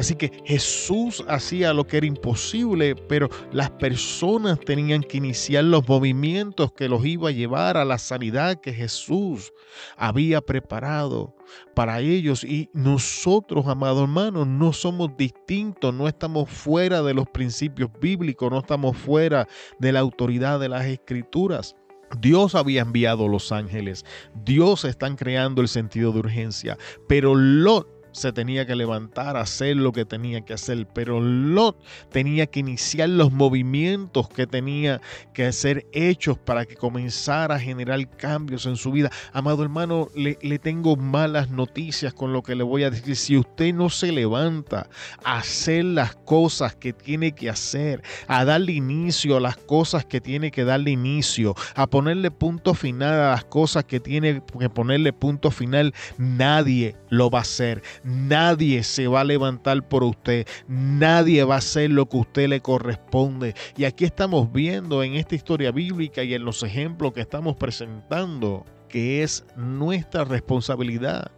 Así 0.00 0.14
que 0.14 0.32
Jesús 0.46 1.22
hacía 1.28 1.74
lo 1.74 1.86
que 1.86 1.98
era 1.98 2.06
imposible, 2.06 2.96
pero 2.96 3.28
las 3.52 3.68
personas 3.68 4.58
tenían 4.58 5.02
que 5.02 5.18
iniciar 5.18 5.64
los 5.64 5.86
movimientos 5.86 6.72
que 6.72 6.88
los 6.88 7.04
iba 7.04 7.28
a 7.28 7.32
llevar 7.32 7.76
a 7.76 7.84
la 7.84 7.98
sanidad 7.98 8.62
que 8.62 8.72
Jesús 8.72 9.52
había 9.98 10.40
preparado 10.40 11.36
para 11.74 12.00
ellos. 12.00 12.44
Y 12.44 12.70
nosotros, 12.72 13.66
amados 13.66 14.04
hermanos, 14.04 14.46
no 14.46 14.72
somos 14.72 15.14
distintos, 15.18 15.92
no 15.92 16.08
estamos 16.08 16.48
fuera 16.48 17.02
de 17.02 17.12
los 17.12 17.28
principios 17.28 17.90
bíblicos, 18.00 18.50
no 18.50 18.60
estamos 18.60 18.96
fuera 18.96 19.46
de 19.78 19.92
la 19.92 20.00
autoridad 20.00 20.58
de 20.60 20.70
las 20.70 20.86
escrituras. 20.86 21.76
Dios 22.18 22.54
había 22.54 22.82
enviado 22.82 23.28
los 23.28 23.52
ángeles, 23.52 24.04
Dios 24.44 24.84
está 24.84 25.14
creando 25.16 25.62
el 25.62 25.68
sentido 25.68 26.12
de 26.12 26.20
urgencia, 26.20 26.78
pero 27.08 27.34
Lot 27.34 27.99
se 28.12 28.32
tenía 28.32 28.66
que 28.66 28.76
levantar, 28.76 29.36
hacer 29.36 29.76
lo 29.76 29.92
que 29.92 30.04
tenía 30.04 30.40
que 30.42 30.54
hacer, 30.54 30.86
pero 30.92 31.20
Lot 31.20 31.76
tenía 32.10 32.46
que 32.46 32.60
iniciar 32.60 33.08
los 33.08 33.32
movimientos 33.32 34.28
que 34.28 34.46
tenía 34.46 35.00
que 35.32 35.52
ser 35.52 35.86
hechos 35.92 36.38
para 36.38 36.64
que 36.64 36.76
comenzara 36.76 37.56
a 37.56 37.60
generar 37.60 38.08
cambios 38.16 38.66
en 38.66 38.76
su 38.76 38.92
vida. 38.92 39.10
Amado 39.32 39.62
hermano, 39.62 40.08
le, 40.14 40.38
le 40.42 40.58
tengo 40.58 40.96
malas 40.96 41.50
noticias 41.50 42.12
con 42.12 42.32
lo 42.32 42.42
que 42.42 42.54
le 42.54 42.62
voy 42.62 42.84
a 42.84 42.90
decir. 42.90 43.16
Si 43.16 43.36
usted 43.36 43.74
no 43.74 43.90
se 43.90 44.12
levanta 44.12 44.88
a 45.24 45.38
hacer 45.38 45.84
las 45.84 46.16
cosas 46.16 46.74
que 46.74 46.92
tiene 46.92 47.32
que 47.32 47.50
hacer, 47.50 48.02
a 48.26 48.44
darle 48.44 48.72
inicio 48.72 49.36
a 49.36 49.40
las 49.40 49.56
cosas 49.56 50.04
que 50.04 50.20
tiene 50.20 50.50
que 50.50 50.64
darle 50.64 50.90
inicio, 50.90 51.54
a 51.74 51.86
ponerle 51.86 52.30
punto 52.30 52.74
final 52.74 53.14
a 53.14 53.30
las 53.30 53.44
cosas 53.44 53.84
que 53.84 54.00
tiene 54.00 54.42
que 54.58 54.70
ponerle 54.70 55.12
punto 55.12 55.50
final, 55.50 55.94
nadie 56.18 56.96
lo 57.08 57.30
va 57.30 57.40
a 57.40 57.42
hacer 57.42 57.82
Nadie 58.04 58.82
se 58.82 59.06
va 59.06 59.20
a 59.20 59.24
levantar 59.24 59.86
por 59.88 60.04
usted. 60.04 60.46
Nadie 60.68 61.44
va 61.44 61.56
a 61.56 61.58
hacer 61.58 61.90
lo 61.90 62.06
que 62.06 62.16
usted 62.16 62.48
le 62.48 62.60
corresponde. 62.60 63.54
Y 63.76 63.84
aquí 63.84 64.04
estamos 64.04 64.52
viendo 64.52 65.02
en 65.02 65.14
esta 65.14 65.34
historia 65.34 65.70
bíblica 65.70 66.22
y 66.22 66.34
en 66.34 66.44
los 66.44 66.62
ejemplos 66.62 67.12
que 67.12 67.20
estamos 67.20 67.56
presentando 67.56 68.64
que 68.88 69.22
es 69.22 69.44
nuestra 69.56 70.24
responsabilidad 70.24 71.30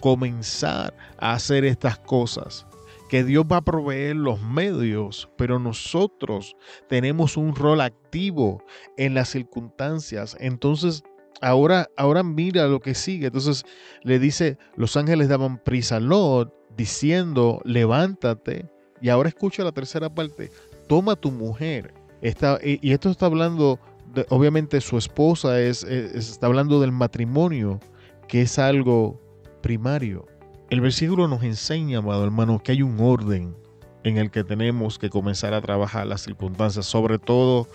comenzar 0.00 0.94
a 1.18 1.34
hacer 1.34 1.64
estas 1.64 1.98
cosas 1.98 2.66
que 3.08 3.22
Dios 3.22 3.46
va 3.50 3.58
a 3.58 3.64
proveer 3.64 4.16
los 4.16 4.40
medios, 4.42 5.28
pero 5.36 5.58
nosotros 5.58 6.56
tenemos 6.88 7.36
un 7.36 7.54
rol 7.54 7.80
activo 7.80 8.62
en 8.96 9.14
las 9.14 9.28
circunstancias. 9.28 10.36
Entonces, 10.40 11.04
Ahora, 11.40 11.88
ahora 11.96 12.22
mira 12.22 12.66
lo 12.66 12.80
que 12.80 12.94
sigue. 12.94 13.26
Entonces 13.26 13.64
le 14.02 14.18
dice, 14.18 14.58
los 14.76 14.96
ángeles 14.96 15.28
daban 15.28 15.58
prisa 15.58 15.96
a 15.96 16.00
Lot 16.00 16.54
diciendo, 16.76 17.60
levántate. 17.64 18.68
Y 19.00 19.08
ahora 19.08 19.28
escucha 19.28 19.64
la 19.64 19.72
tercera 19.72 20.14
parte, 20.14 20.50
toma 20.88 21.16
tu 21.16 21.30
mujer. 21.30 21.94
Está, 22.22 22.58
y, 22.62 22.92
esto 22.92 23.10
está 23.10 23.26
hablando, 23.26 23.78
de, 24.14 24.26
obviamente 24.30 24.80
su 24.80 24.96
esposa 24.96 25.60
es, 25.60 25.84
está 25.84 26.46
hablando 26.46 26.80
del 26.80 26.92
matrimonio, 26.92 27.78
que 28.26 28.42
es 28.42 28.58
algo 28.58 29.20
primario. 29.62 30.26
El 30.70 30.80
versículo 30.80 31.28
nos 31.28 31.42
enseña, 31.42 31.98
amado 31.98 32.24
hermano, 32.24 32.60
que 32.62 32.72
hay 32.72 32.82
un 32.82 32.98
orden 33.00 33.54
en 34.02 34.18
el 34.18 34.30
que 34.30 34.44
tenemos 34.44 34.98
que 34.98 35.10
comenzar 35.10 35.52
a 35.52 35.60
trabajar 35.60 36.06
las 36.06 36.22
circunstancias, 36.22 36.86
sobre 36.86 37.18
todo 37.18 37.68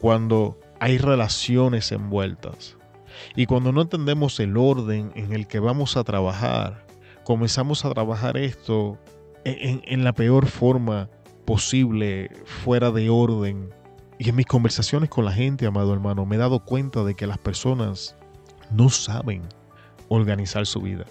cuando 0.00 0.58
hay 0.80 0.98
relaciones 0.98 1.92
envueltas. 1.92 2.77
Y 3.36 3.46
cuando 3.46 3.72
no 3.72 3.82
entendemos 3.82 4.38
el 4.40 4.56
orden 4.56 5.12
en 5.14 5.32
el 5.32 5.46
que 5.46 5.60
vamos 5.60 5.96
a 5.96 6.04
trabajar, 6.04 6.86
comenzamos 7.24 7.84
a 7.84 7.92
trabajar 7.92 8.36
esto 8.36 8.98
en, 9.44 10.04
la 10.04 10.12
peor 10.12 10.46
forma 10.46 11.08
posible, 11.44 12.30
fuera 12.44 12.90
de 12.90 13.10
orden. 13.10 13.70
Y 14.18 14.28
en 14.28 14.36
mis 14.36 14.46
conversaciones 14.46 15.08
con 15.10 15.24
la 15.24 15.32
gente, 15.32 15.66
amado 15.66 15.92
hermano, 15.92 16.26
me 16.26 16.36
he 16.36 16.38
dado 16.38 16.64
cuenta 16.64 17.04
de 17.04 17.14
que 17.14 17.26
las 17.26 17.38
personas 17.38 18.16
no 18.70 18.90
saben 18.90 19.42
organizar 20.08 20.66
su 20.66 20.80
vida. 20.80 21.04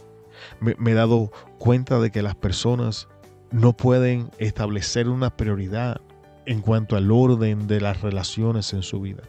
Me, 0.60 0.76
he 0.92 0.94
dado 0.94 1.32
cuenta 1.58 2.00
de 2.00 2.12
que 2.12 2.22
las 2.22 2.36
personas 2.36 3.08
no 3.52 3.76
pueden 3.76 4.30
establecer 4.38 5.10
una 5.10 5.36
prioridad 5.36 6.02
en 6.46 6.62
cuanto 6.62 6.96
al 6.96 7.12
orden 7.12 7.68
de 7.68 7.82
las 7.82 8.02
relaciones 8.02 8.74
en 8.74 8.84
su 8.84 9.02
vida. 9.02 9.24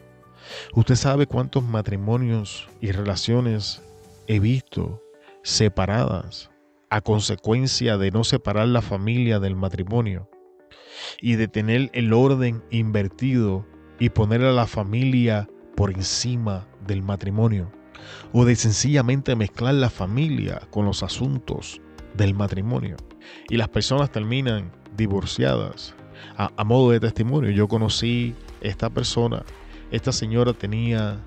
Usted 0.73 0.95
sabe 0.95 1.27
cuántos 1.27 1.63
matrimonios 1.63 2.67
y 2.81 2.91
relaciones 2.91 3.81
he 4.27 4.39
visto 4.39 5.01
separadas 5.43 6.49
a 6.89 7.01
consecuencia 7.01 7.97
de 7.97 8.11
no 8.11 8.23
separar 8.23 8.67
la 8.67 8.81
familia 8.81 9.39
del 9.39 9.55
matrimonio 9.55 10.29
y 11.21 11.35
de 11.35 11.47
tener 11.47 11.89
el 11.93 12.13
orden 12.13 12.63
invertido 12.71 13.65
y 13.99 14.09
poner 14.09 14.43
a 14.43 14.51
la 14.51 14.65
familia 14.65 15.47
por 15.75 15.91
encima 15.91 16.67
del 16.85 17.01
matrimonio 17.01 17.71
o 18.33 18.45
de 18.45 18.55
sencillamente 18.55 19.35
mezclar 19.35 19.75
la 19.75 19.89
familia 19.89 20.61
con 20.71 20.85
los 20.85 21.03
asuntos 21.03 21.81
del 22.15 22.33
matrimonio 22.33 22.97
y 23.49 23.57
las 23.57 23.69
personas 23.69 24.11
terminan 24.11 24.71
divorciadas. 24.95 25.95
A, 26.35 26.63
modo 26.65 26.91
de 26.91 26.99
testimonio, 26.99 27.49
yo 27.49 27.69
conocí 27.69 28.35
esta 28.59 28.89
persona 28.89 29.45
esta 29.91 30.11
señora 30.11 30.53
tenía 30.53 31.17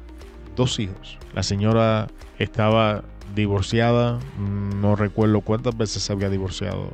dos 0.57 0.78
hijos. 0.78 1.19
La 1.35 1.42
señora 1.42 2.09
estaba 2.38 3.04
divorciada, 3.35 4.19
no 4.38 4.97
recuerdo 4.97 5.40
cuántas 5.40 5.76
veces 5.76 6.02
se 6.02 6.12
había 6.12 6.28
divorciado. 6.28 6.90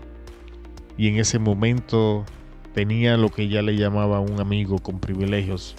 Y 0.96 1.08
en 1.08 1.18
ese 1.18 1.38
momento 1.38 2.24
tenía 2.74 3.16
lo 3.16 3.28
que 3.28 3.42
ella 3.42 3.62
le 3.62 3.76
llamaba 3.76 4.20
un 4.20 4.40
amigo 4.40 4.78
con 4.78 5.00
privilegios. 5.00 5.74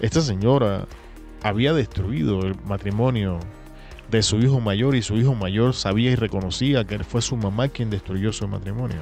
Esta 0.00 0.20
señora 0.20 0.86
había 1.42 1.72
destruido 1.72 2.42
el 2.42 2.54
matrimonio 2.64 3.38
de 4.10 4.22
su 4.22 4.38
hijo 4.38 4.60
mayor 4.60 4.94
y 4.94 5.02
su 5.02 5.16
hijo 5.16 5.34
mayor 5.34 5.74
sabía 5.74 6.10
y 6.10 6.16
reconocía 6.16 6.84
que 6.84 6.98
fue 7.02 7.22
su 7.22 7.36
mamá 7.36 7.68
quien 7.68 7.90
destruyó 7.90 8.32
su 8.32 8.46
matrimonio. 8.46 9.00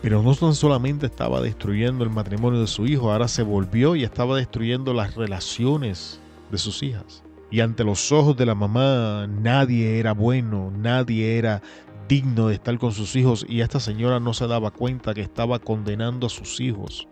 Pero 0.00 0.22
no 0.22 0.34
solamente 0.34 1.06
estaba 1.06 1.40
destruyendo 1.40 2.04
el 2.04 2.10
matrimonio 2.10 2.60
de 2.60 2.66
su 2.66 2.86
hijo, 2.86 3.10
ahora 3.10 3.26
se 3.26 3.42
volvió 3.42 3.96
y 3.96 4.04
estaba 4.04 4.36
destruyendo 4.36 4.94
las 4.94 5.16
relaciones 5.16 6.20
de 6.50 6.58
sus 6.58 6.82
hijas. 6.82 7.24
Y 7.50 7.60
ante 7.60 7.82
los 7.82 8.12
ojos 8.12 8.36
de 8.36 8.46
la 8.46 8.54
mamá 8.54 9.26
nadie 9.26 9.98
era 9.98 10.12
bueno, 10.12 10.70
nadie 10.76 11.38
era 11.38 11.62
digno 12.08 12.48
de 12.48 12.54
estar 12.54 12.78
con 12.78 12.92
sus 12.92 13.16
hijos 13.16 13.44
y 13.48 13.60
esta 13.60 13.80
señora 13.80 14.20
no 14.20 14.32
se 14.34 14.46
daba 14.46 14.70
cuenta 14.70 15.14
que 15.14 15.20
estaba 15.20 15.58
condenando 15.58 16.26
a 16.26 16.30
sus 16.30 16.60
hijos 16.60 17.06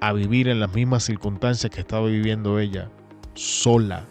a 0.00 0.12
vivir 0.12 0.48
en 0.48 0.60
las 0.60 0.74
mismas 0.74 1.04
circunstancias 1.04 1.72
que 1.72 1.80
estaba 1.80 2.06
viviendo 2.06 2.58
ella, 2.58 2.90
sola. 3.34 4.04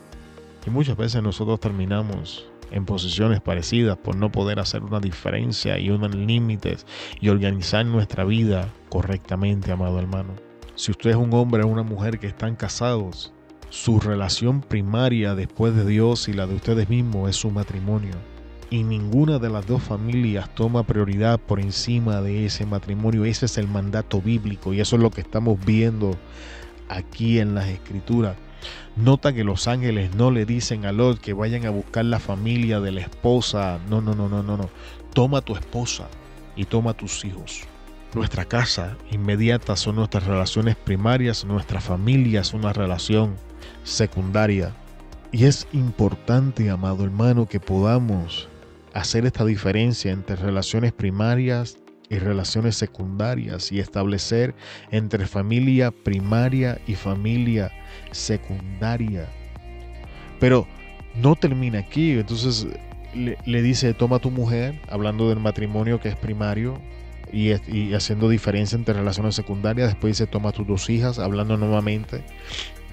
Y 0.65 0.69
muchas 0.69 0.97
veces 0.97 1.21
nosotros 1.21 1.59
terminamos 1.59 2.47
en 2.73 2.85
posiciones 2.85 3.39
parecidas 3.39 3.97
por 3.97 4.15
no 4.15 4.31
poder 4.31 4.59
hacer 4.59 4.83
una 4.83 4.99
diferencia 4.99 5.77
y 5.79 5.89
unos 5.89 6.13
límites 6.13 6.85
y 7.21 7.29
organizar 7.29 7.85
nuestra 7.85 8.25
vida 8.25 8.67
correctamente, 8.89 9.71
amado 9.71 9.99
hermano. 9.99 10.33
Si 10.75 10.91
usted 10.91 11.11
es 11.11 11.15
un 11.15 11.33
hombre 11.33 11.63
o 11.63 11.67
una 11.67 11.83
mujer 11.83 12.19
que 12.19 12.27
están 12.27 12.55
casados, 12.55 13.31
su 13.69 13.99
relación 13.99 14.61
primaria 14.61 15.35
después 15.35 15.75
de 15.75 15.85
Dios 15.85 16.27
y 16.27 16.33
la 16.33 16.47
de 16.47 16.55
ustedes 16.55 16.89
mismos 16.89 17.29
es 17.29 17.35
su 17.35 17.51
matrimonio. 17.51 18.13
Y 18.71 18.81
ninguna 18.81 19.37
de 19.37 19.49
las 19.49 19.67
dos 19.67 19.83
familias 19.83 20.53
toma 20.55 20.83
prioridad 20.83 21.39
por 21.39 21.59
encima 21.59 22.21
de 22.21 22.45
ese 22.45 22.65
matrimonio. 22.65 23.23
Ese 23.23 23.45
es 23.45 23.59
el 23.59 23.67
mandato 23.67 24.19
bíblico 24.19 24.73
y 24.73 24.79
eso 24.79 24.95
es 24.95 25.01
lo 25.01 25.11
que 25.11 25.21
estamos 25.21 25.63
viendo 25.63 26.17
aquí 26.89 27.39
en 27.39 27.53
las 27.53 27.67
escrituras. 27.67 28.35
Nota 28.95 29.33
que 29.33 29.43
los 29.43 29.67
ángeles 29.67 30.15
no 30.15 30.29
le 30.29 30.45
dicen 30.45 30.85
a 30.85 30.91
Lot 30.91 31.19
que 31.19 31.33
vayan 31.33 31.65
a 31.65 31.71
buscar 31.71 32.05
la 32.05 32.19
familia 32.19 32.79
de 32.79 32.91
la 32.91 33.01
esposa. 33.01 33.79
No, 33.89 34.01
no, 34.01 34.13
no, 34.13 34.29
no, 34.29 34.43
no, 34.43 34.55
no. 34.55 34.69
Toma 35.13 35.41
tu 35.41 35.55
esposa 35.55 36.07
y 36.55 36.65
toma 36.65 36.93
tus 36.93 37.25
hijos. 37.25 37.61
Nuestra 38.13 38.45
casa 38.45 38.95
inmediata 39.09 39.75
son 39.75 39.95
nuestras 39.95 40.25
relaciones 40.27 40.75
primarias, 40.75 41.43
nuestra 41.45 41.81
familia 41.81 42.41
es 42.41 42.53
una 42.53 42.71
relación 42.71 43.35
secundaria. 43.83 44.75
Y 45.31 45.45
es 45.45 45.67
importante, 45.73 46.69
amado 46.69 47.03
hermano, 47.03 47.47
que 47.47 47.59
podamos 47.59 48.47
hacer 48.93 49.25
esta 49.25 49.43
diferencia 49.43 50.11
entre 50.11 50.35
relaciones 50.35 50.91
primarias 50.93 51.79
y 52.13 52.19
relaciones 52.19 52.75
secundarias 52.75 53.71
y 53.71 53.79
establecer 53.79 54.53
entre 54.91 55.25
familia 55.25 55.91
primaria 55.91 56.79
y 56.85 56.95
familia 56.95 57.71
secundaria. 58.11 59.27
Pero 60.39 60.67
no 61.15 61.35
termina 61.35 61.79
aquí, 61.79 62.11
entonces 62.11 62.67
le, 63.13 63.61
dice, 63.61 63.93
toma 63.93 64.19
tu 64.19 64.31
mujer, 64.31 64.79
hablando 64.89 65.29
del 65.29 65.39
matrimonio 65.39 65.99
que 65.99 66.09
es 66.09 66.15
primario 66.15 66.79
y, 67.31 67.51
y, 67.71 67.93
haciendo 67.93 68.29
diferencia 68.29 68.75
entre 68.75 68.93
relaciones 68.93 69.35
secundarias, 69.35 69.89
después 69.89 70.17
dice, 70.17 70.27
toma 70.27 70.51
tus 70.51 70.67
dos 70.67 70.89
hijas, 70.89 71.19
hablando 71.19 71.57
nuevamente 71.57 72.23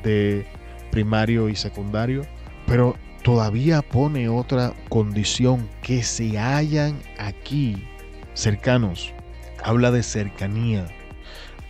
de 0.03 0.47
primario 0.91 1.49
y 1.49 1.57
secundario, 1.57 2.23
pero 2.67 2.97
todavía 3.23 3.83
pone 3.83 4.29
otra 4.29 4.73
condición, 4.89 5.69
que 5.83 6.03
se 6.03 6.39
hallan 6.39 6.99
aquí 7.19 7.85
cercanos. 8.35 9.13
Habla 9.63 9.91
de 9.91 10.03
cercanía, 10.03 10.87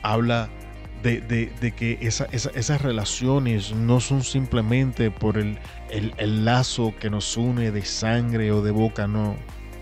habla 0.02 0.48
de, 1.02 1.72
que 1.76 1.98
esas 2.00 2.82
relaciones 2.82 3.74
no 3.74 4.00
son 4.00 4.22
simplemente 4.22 5.10
por 5.10 5.38
el, 5.38 5.58
lazo 6.44 6.94
que 7.00 7.10
nos 7.10 7.36
une 7.36 7.70
de 7.70 7.84
sangre 7.84 8.52
o 8.52 8.62
de 8.62 8.70
boca, 8.70 9.06
no. 9.06 9.36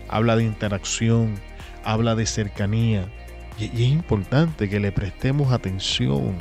Habla 0.07 0.37
de 0.37 0.43
interacción, 0.43 1.35
habla 1.83 2.15
de 2.15 2.25
cercanía. 2.25 3.11
Y, 3.59 3.65
y 3.65 3.85
es 3.85 3.91
importante 3.91 4.69
que 4.69 4.79
le 4.79 4.91
prestemos 4.91 5.51
atención 5.51 6.35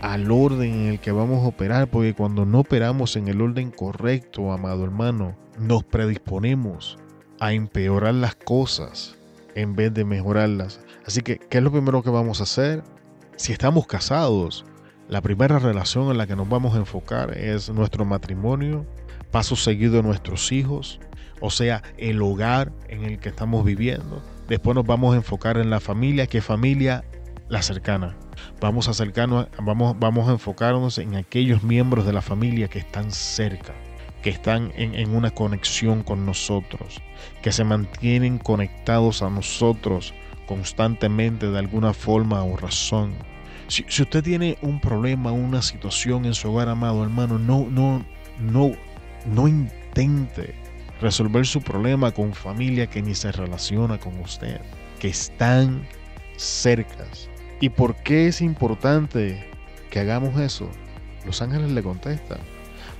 al 0.00 0.30
orden 0.32 0.72
en 0.72 0.86
el 0.88 0.98
que 0.98 1.12
vamos 1.12 1.44
a 1.44 1.48
operar, 1.48 1.88
porque 1.88 2.14
cuando 2.14 2.44
no 2.44 2.60
operamos 2.60 3.14
en 3.16 3.28
el 3.28 3.40
orden 3.40 3.70
correcto, 3.70 4.50
amado 4.50 4.82
hermano, 4.82 5.36
nos 5.58 5.84
predisponemos 5.84 6.98
a 7.38 7.52
empeorar 7.52 8.14
las 8.14 8.34
cosas 8.34 9.16
en 9.54 9.74
vez 9.74 9.92
de 9.94 10.04
mejorarlas. 10.04 10.80
Así 11.06 11.22
que, 11.22 11.38
¿qué 11.38 11.58
es 11.58 11.64
lo 11.64 11.72
primero 11.72 12.02
que 12.02 12.10
vamos 12.10 12.40
a 12.40 12.44
hacer? 12.44 12.82
Si 13.36 13.52
estamos 13.52 13.86
casados, 13.86 14.64
la 15.08 15.20
primera 15.20 15.58
relación 15.58 16.10
en 16.10 16.18
la 16.18 16.26
que 16.26 16.36
nos 16.36 16.48
vamos 16.48 16.74
a 16.74 16.78
enfocar 16.78 17.36
es 17.36 17.68
nuestro 17.70 18.04
matrimonio, 18.04 18.86
paso 19.30 19.56
seguido 19.56 19.96
de 19.96 20.02
nuestros 20.02 20.52
hijos, 20.52 21.00
o 21.40 21.50
sea, 21.50 21.82
el 21.98 22.22
hogar 22.22 22.72
en 22.88 23.04
el 23.04 23.18
que 23.18 23.30
estamos 23.30 23.64
viviendo. 23.64 24.22
Después 24.48 24.74
nos 24.74 24.86
vamos 24.86 25.14
a 25.14 25.16
enfocar 25.16 25.58
en 25.58 25.70
la 25.70 25.80
familia, 25.80 26.26
que 26.26 26.40
familia 26.40 27.04
la 27.48 27.62
cercana. 27.62 28.16
Vamos 28.60 28.88
a 28.88 28.92
acercarnos, 28.92 29.48
vamos, 29.62 29.98
vamos 29.98 30.28
a 30.28 30.32
enfocarnos 30.32 30.98
en 30.98 31.16
aquellos 31.16 31.62
miembros 31.62 32.06
de 32.06 32.12
la 32.12 32.22
familia 32.22 32.68
que 32.68 32.78
están 32.78 33.10
cerca, 33.10 33.74
que 34.22 34.30
están 34.30 34.72
en, 34.76 35.14
una 35.14 35.30
conexión 35.30 36.02
con 36.02 36.24
nosotros, 36.24 37.02
que 37.42 37.52
se 37.52 37.64
mantienen 37.64 38.38
conectados 38.38 39.22
a 39.22 39.30
nosotros 39.30 40.14
constantemente 40.46 41.50
de 41.50 41.58
alguna 41.58 41.92
forma 41.92 42.42
o 42.44 42.56
razón. 42.56 43.14
Si, 43.68 43.84
si, 43.88 44.02
usted 44.02 44.22
tiene 44.22 44.58
un 44.62 44.80
problema, 44.80 45.32
una 45.32 45.62
situación 45.62 46.24
en 46.24 46.34
su 46.34 46.50
hogar, 46.50 46.68
amado 46.68 47.02
hermano, 47.02 47.38
no, 47.38 47.66
no, 47.70 48.04
no, 48.40 48.72
no 49.26 49.48
intente 49.48 50.54
resolver 51.00 51.46
su 51.46 51.60
problema 51.60 52.12
con 52.12 52.32
familia 52.32 52.86
que 52.86 53.02
ni 53.02 53.14
se 53.14 53.32
relaciona 53.32 53.98
con 53.98 54.18
usted, 54.20 54.60
que 55.00 55.08
están 55.08 55.82
cercas, 56.36 57.28
¿Y 57.62 57.68
por 57.68 57.94
qué 57.94 58.26
es 58.26 58.40
importante 58.40 59.46
que 59.88 60.00
hagamos 60.00 60.36
eso? 60.40 60.68
Los 61.24 61.42
ángeles 61.42 61.70
le 61.70 61.80
contestan, 61.80 62.40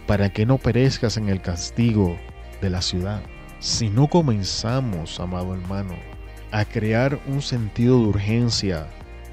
para 0.07 0.33
que 0.33 0.47
no 0.47 0.59
perezcas 0.59 1.17
en 1.17 1.29
el 1.29 1.41
castigo 1.41 2.17
de 2.61 2.71
la 2.71 2.83
ciudad. 2.83 3.23
Si 3.59 3.89
no 3.89 4.09
comenzamos, 4.09 5.21
amado 5.21 5.55
hermano, 5.55 5.95
a 6.51 6.65
crear 6.65 7.19
un 7.27 7.43
sentido 7.43 7.99
de 7.99 8.07
urgencia 8.07 8.87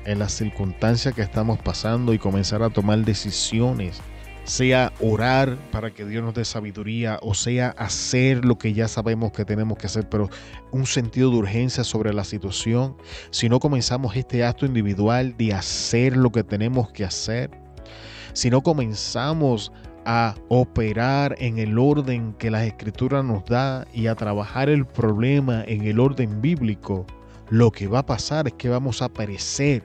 en 0.06 0.20
las 0.20 0.34
circunstancias 0.34 1.14
que 1.14 1.22
estamos 1.22 1.60
pasando 1.60 2.14
y 2.14 2.20
comenzar 2.20 2.64
a 2.64 2.70
tomar 2.70 3.00
decisiones 3.00 4.02
sea 4.50 4.92
orar 5.00 5.58
para 5.72 5.92
que 5.92 6.06
Dios 6.06 6.24
nos 6.24 6.34
dé 6.34 6.44
sabiduría 6.44 7.20
o 7.22 7.36
sea 7.36 7.70
hacer 7.78 8.44
lo 8.44 8.58
que 8.58 8.74
ya 8.74 8.88
sabemos 8.88 9.32
que 9.32 9.46
tenemos 9.46 9.78
que 9.78 9.86
hacer, 9.86 10.10
pero 10.10 10.30
un 10.72 10.88
sentido 10.88 11.30
de 11.30 11.38
urgencia 11.38 11.84
sobre 11.84 12.14
la 12.14 12.24
situación, 12.24 12.98
si 13.30 13.48
no 13.48 13.60
comenzamos 13.60 14.16
este 14.16 14.44
acto 14.44 14.66
individual 14.66 15.36
de 15.38 15.54
hacer 15.54 16.18
lo 16.18 16.32
que 16.32 16.44
tenemos 16.44 16.92
que 16.92 17.06
hacer, 17.06 17.52
si 18.34 18.50
no 18.50 18.62
comenzamos 18.62 19.72
a 20.12 20.34
operar 20.48 21.36
en 21.38 21.60
el 21.60 21.78
orden 21.78 22.34
que 22.34 22.50
la 22.50 22.66
escritura 22.66 23.22
nos 23.22 23.46
da 23.46 23.86
y 23.94 24.08
a 24.08 24.16
trabajar 24.16 24.68
el 24.68 24.88
problema 24.88 25.64
en 25.68 25.86
el 25.86 26.00
orden 26.00 26.42
bíblico, 26.42 27.06
lo 27.52 27.70
que 27.70 27.86
va 27.86 28.00
a 28.00 28.06
pasar 28.08 28.48
es 28.48 28.54
que 28.54 28.70
vamos 28.70 29.04
a 29.04 29.10
perecer 29.10 29.84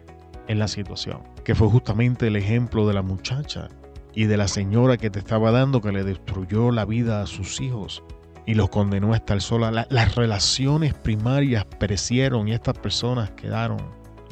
en 0.48 0.58
la 0.58 0.66
situación, 0.66 1.18
que 1.44 1.54
fue 1.54 1.68
justamente 1.68 2.28
el 2.28 2.36
ejemplo 2.36 2.88
de 2.88 2.94
la 2.94 3.02
muchacha 3.02 3.68
y 4.14 4.24
de 4.24 4.38
la 4.38 4.48
señora 4.48 4.96
que 4.96 5.10
te 5.10 5.18
estaba 5.18 5.50
dando 5.50 5.82
que 5.82 5.92
le 5.92 6.04
destruyó 6.04 6.70
la 6.70 6.86
vida 6.86 7.20
a 7.20 7.26
sus 7.26 7.60
hijos 7.60 8.02
y 8.46 8.54
los 8.54 8.70
condenó 8.70 9.12
a 9.12 9.16
estar 9.16 9.42
sola. 9.42 9.86
las 9.90 10.14
relaciones 10.14 10.94
primarias 10.94 11.66
perecieron 11.78 12.48
y 12.48 12.54
estas 12.54 12.78
personas 12.78 13.30
quedaron 13.32 13.76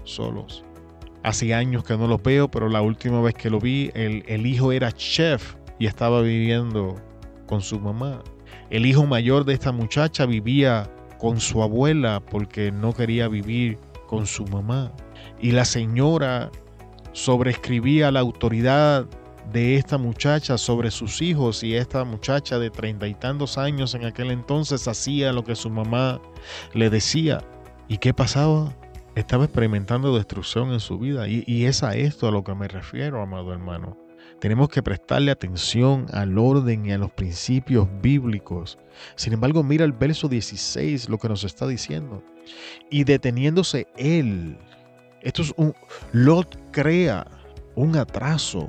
solos. 0.05 0.65
Hace 1.23 1.53
años 1.53 1.85
que 1.85 1.99
no 1.99 2.07
los 2.07 2.23
veo, 2.23 2.51
pero 2.51 2.71
la 2.71 2.81
última 2.81 3.21
vez 3.21 3.35
que 3.35 3.51
lo 3.51 3.61
vi, 3.61 3.91
el, 3.93 4.25
el 4.27 4.47
hijo 4.47 4.73
era 4.73 4.91
chef 4.91 5.55
y 5.79 5.87
estaba 5.87 6.23
viviendo 6.23 6.97
con 7.47 7.61
su 7.61 7.79
mamá. 7.79 8.23
El 8.71 8.87
hijo 8.87 9.07
mayor 9.07 9.45
de 9.45 9.55
esta 9.55 9.73
muchacha 9.73 10.27
vivía 10.27 10.91
con 11.19 11.41
su 11.41 11.63
abuela 11.63 12.21
porque 12.31 12.73
no 12.73 12.93
quería 12.93 13.29
vivir 13.29 13.79
con 14.07 14.27
su 14.27 14.47
mamá. 14.47 14.93
Y 15.41 15.53
la 15.53 15.65
señora 15.65 16.51
sobrescribía 17.13 18.11
la 18.11 18.21
autoridad 18.21 19.07
de 19.53 19.77
esta 19.77 19.99
muchacha 19.99 20.57
sobre 20.57 20.91
sus 20.91 21.21
hijos 21.21 21.63
y 21.63 21.75
esta 21.75 22.05
muchacha 22.05 22.59
de 22.59 22.71
treinta 22.71 23.07
y 23.07 23.15
tantos 23.15 23.59
años 23.59 23.95
en 23.95 24.05
aquel 24.05 24.31
entonces 24.31 24.89
hacía 24.89 25.33
lo 25.33 25.45
que 25.45 25.55
su 25.55 25.71
mamá 25.71 26.21
le 26.75 26.91
decía. 26.91 27.43
¿Y 27.89 27.99
qué 27.99 28.15
pasaba? 28.15 28.75
Estaba 29.15 29.45
experimentando 29.45 30.17
destrucción 30.17 30.73
en 30.73 30.81
su 30.81 30.99
vida 30.99 31.29
y, 31.29 31.45
y 31.47 31.67
es 31.67 31.83
a 31.83 31.95
esto 31.95 32.29
a 32.29 32.31
lo 32.31 32.43
que 32.43 32.55
me 32.55 32.69
refiero, 32.69 33.21
amado 33.21 33.53
hermano. 33.53 34.02
Tenemos 34.43 34.71
que 34.71 34.83
prestarle 34.83 35.31
atención 35.31 36.07
al 36.13 36.37
orden 36.37 36.85
y 36.85 36.91
a 36.91 36.99
los 36.99 37.13
principios 37.13 37.87
bíblicos. 38.03 38.77
Sin 39.15 39.33
embargo, 39.35 39.63
mira 39.63 39.85
el 39.85 39.93
verso 39.93 40.27
16, 40.29 41.09
lo 41.09 41.17
que 41.17 41.29
nos 41.29 41.45
está 41.45 41.65
diciendo. 41.65 42.25
Y 42.91 43.05
deteniéndose 43.05 43.87
él, 43.97 44.59
esto 45.21 45.43
es 45.43 45.55
un, 45.57 45.73
Lot 46.11 46.59
crea 46.73 47.25
un 47.77 47.95
atraso 47.95 48.69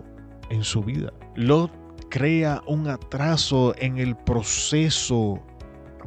en 0.51 0.63
su 0.63 0.83
vida. 0.83 1.11
Lot 1.37 1.71
crea 2.11 2.61
un 2.67 2.87
atraso 2.87 3.73
en 3.79 3.97
el 3.97 4.15
proceso 4.15 5.43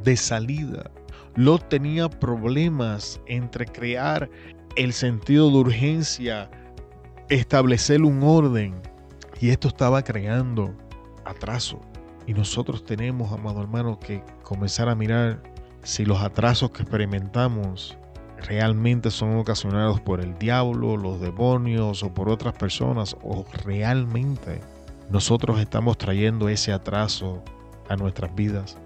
de 0.05 0.16
salida. 0.16 0.88
Lot 1.35 1.68
tenía 1.68 2.09
problemas 2.09 3.20
entre 3.26 3.66
crear 3.66 4.31
el 4.76 4.92
sentido 4.92 5.50
de 5.50 5.57
urgencia, 5.57 6.48
establecer 7.29 8.02
un 8.02 8.22
orden, 8.22 8.81
y 9.40 9.51
esto 9.51 9.68
estaba 9.68 10.03
creando 10.03 10.75
atraso. 11.25 11.81
Y 12.27 12.35
nosotros 12.35 12.85
tenemos, 12.85 13.33
amado 13.33 13.61
hermano, 13.61 13.99
que 13.99 14.22
comenzar 14.42 14.88
a 14.88 14.94
mirar 14.94 15.42
si 15.83 16.05
los 16.05 16.20
atrasos 16.20 16.70
que 16.70 16.83
experimentamos 16.83 17.96
realmente 18.38 19.11
son 19.11 19.37
ocasionados 19.38 20.01
por 20.01 20.20
el 20.20 20.37
diablo, 20.38 20.96
los 20.96 21.20
demonios 21.20 22.03
o 22.03 22.12
por 22.12 22.29
otras 22.29 22.55
personas 22.55 23.16
o 23.22 23.44
realmente 23.64 24.61
nosotros 25.11 25.61
estamos 25.61 25.96
trayendo 25.96 26.49
ese 26.49 26.72
atraso 26.72 27.42
a 27.88 27.96
nuestras 27.96 28.35
vidas. 28.35 28.77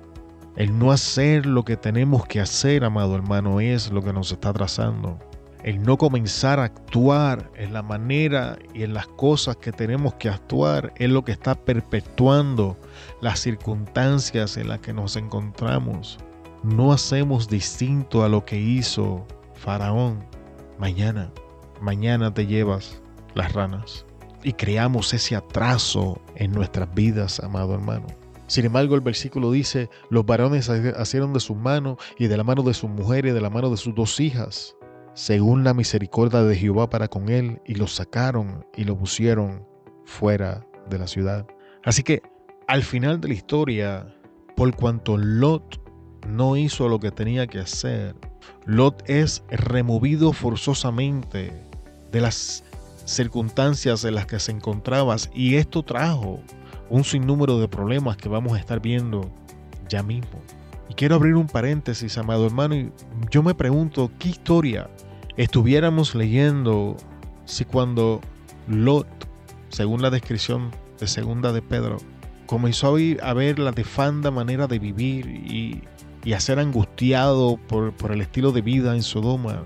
El 0.57 0.79
no 0.79 0.93
hacer 0.93 1.47
lo 1.47 1.65
que 1.65 1.77
tenemos 1.77 2.27
que 2.27 2.41
hacer, 2.41 2.85
amado 2.85 3.15
hermano, 3.15 3.61
es 3.61 3.91
lo 3.91 4.03
que 4.03 4.13
nos 4.13 4.31
está 4.33 4.51
atrasando. 4.51 5.19
El 5.63 5.83
no 5.83 5.99
comenzar 5.99 6.59
a 6.59 6.65
actuar 6.65 7.51
en 7.55 7.75
la 7.75 7.83
manera 7.83 8.59
y 8.73 8.83
en 8.83 8.95
las 8.95 9.07
cosas 9.07 9.57
que 9.57 9.73
tenemos 9.73 10.15
que 10.15 10.31
actuar 10.31 10.93
es 10.97 11.11
lo 11.11 11.23
que 11.23 11.33
está 11.33 11.55
perpetuando 11.55 12.79
las 13.21 13.41
circunstancias 13.41 14.57
en 14.57 14.69
las 14.69 14.81
que 14.81 14.95
nos 14.95 15.17
encontramos. 15.17 16.19
No 16.63 16.93
hacemos 16.93 17.49
distinto 17.49 18.25
a 18.25 18.29
lo 18.31 18.45
que 18.47 18.59
hizo 18.59 19.27
Faraón, 19.55 20.25
mañana, 20.79 21.31
mañana 21.83 22.33
te 22.33 22.47
llevas 22.47 23.03
las 23.35 23.53
ranas. 23.53 24.07
Y 24.43 24.55
creamos 24.55 25.13
ese 25.13 25.37
atraso 25.37 26.19
en 26.37 26.53
nuestras 26.53 26.95
vidas, 26.95 27.39
amado 27.41 27.75
hermano. 27.75 28.07
Sin 28.47 28.65
embargo, 28.65 28.95
el 28.95 29.03
versículo 29.03 29.53
dice, 29.53 29.91
los 30.09 30.25
varones 30.25 30.71
hicieron 31.01 31.35
de 31.35 31.41
su 31.41 31.55
mano 31.55 31.99
y 32.19 32.27
de 32.27 32.37
la 32.39 32.45
mano 32.45 32.63
de 32.63 32.75
su 32.75 32.89
mujer 32.89 33.27
y 33.27 33.31
de 33.31 33.41
la 33.41 33.51
mano 33.51 33.71
de 33.71 33.77
sus 33.77 33.95
dos 33.95 34.19
hijas, 34.19 34.75
según 35.15 35.65
la 35.65 35.75
misericordia 35.75 36.43
de 36.43 36.57
Jehová 36.57 36.89
para 36.91 37.09
con 37.09 37.29
él, 37.29 37.61
y 37.67 37.75
lo 37.75 37.87
sacaron 37.87 38.67
y 38.77 38.85
lo 38.85 38.97
pusieron 38.97 39.67
fuera 40.05 40.67
de 40.89 40.99
la 40.99 41.07
ciudad. 41.07 41.47
Así 41.85 42.03
que 42.03 42.23
al 42.67 42.83
final 42.83 43.21
de 43.21 43.29
la 43.29 43.35
historia, 43.35 44.15
por 44.57 44.75
cuanto 44.75 45.17
Lot 45.17 45.81
no 46.27 46.57
hizo 46.57 46.89
lo 46.89 47.01
que 47.01 47.11
tenía 47.11 47.47
que 47.47 47.61
hacer, 47.61 48.15
Lot 48.67 49.03
es 49.07 49.43
removido 49.51 50.33
forzosamente 50.33 51.53
de 52.13 52.21
las 52.21 52.65
circunstancias 53.05 54.05
en 54.05 54.15
las 54.15 54.27
que 54.27 54.39
se 54.39 54.53
encontraba 54.53 55.17
y 55.35 55.57
esto 55.57 55.83
trajo 55.83 56.41
un 56.89 57.05
sinnúmero 57.05 57.59
de 57.59 57.69
problemas 57.69 58.17
que 58.17 58.29
vamos 58.29 58.53
a 58.53 58.59
estar 58.59 58.81
viendo 58.81 59.31
ya 59.89 60.03
mismo. 60.03 60.41
Y 60.91 60.95
quiero 60.95 61.15
abrir 61.15 61.37
un 61.37 61.47
paréntesis, 61.47 62.19
amado 62.19 62.45
hermano, 62.45 62.75
y 62.75 62.91
yo 63.31 63.45
me 63.45 63.55
pregunto 63.55 64.11
qué 64.19 64.31
historia 64.31 64.91
estuviéramos 65.37 66.17
leyendo 66.17 66.97
si 67.45 67.65
cuando 67.65 68.21
Lot, 68.67 69.07
según 69.69 70.03
la 70.03 70.11
descripción 70.11 70.73
de 70.99 71.07
segunda 71.07 71.53
de 71.53 71.63
Pedro, 71.63 71.99
comenzó 72.47 72.97
a 73.23 73.33
ver 73.35 73.61
la 73.61 73.71
defanda 73.71 74.33
manera 74.33 74.67
de 74.67 74.81
vivir 74.81 75.29
y, 75.29 75.85
a 76.33 76.41
ser 76.41 76.59
angustiado 76.59 77.57
por, 77.69 77.93
por 77.93 78.11
el 78.11 78.21
estilo 78.21 78.51
de 78.51 78.61
vida 78.61 78.97
en 78.97 79.05
Sodoma, 79.05 79.63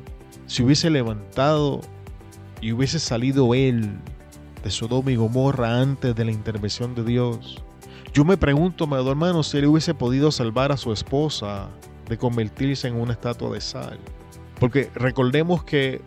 si 0.46 0.62
hubiese 0.62 0.90
levantado 0.90 1.80
y 2.60 2.72
hubiese 2.72 2.98
salido 2.98 3.54
él 3.54 3.98
de 4.62 4.70
Sodoma 4.70 5.10
y 5.10 5.16
Gomorra 5.16 5.80
antes 5.80 6.14
de 6.14 6.24
la 6.26 6.32
intervención 6.32 6.94
de 6.94 7.02
Dios, 7.02 7.63
yo 8.14 8.24
me 8.24 8.36
pregunto, 8.36 8.84
amado 8.84 9.10
hermano, 9.10 9.42
si 9.42 9.58
él 9.58 9.66
hubiese 9.66 9.92
podido 9.92 10.30
salvar 10.30 10.70
a 10.70 10.76
su 10.76 10.92
esposa 10.92 11.68
de 12.08 12.16
convertirse 12.16 12.86
en 12.86 12.94
una 12.94 13.12
estatua 13.12 13.50
de 13.50 13.60
sal. 13.60 13.98
Porque 14.60 14.88
recordemos 14.94 15.64
que 15.64 16.00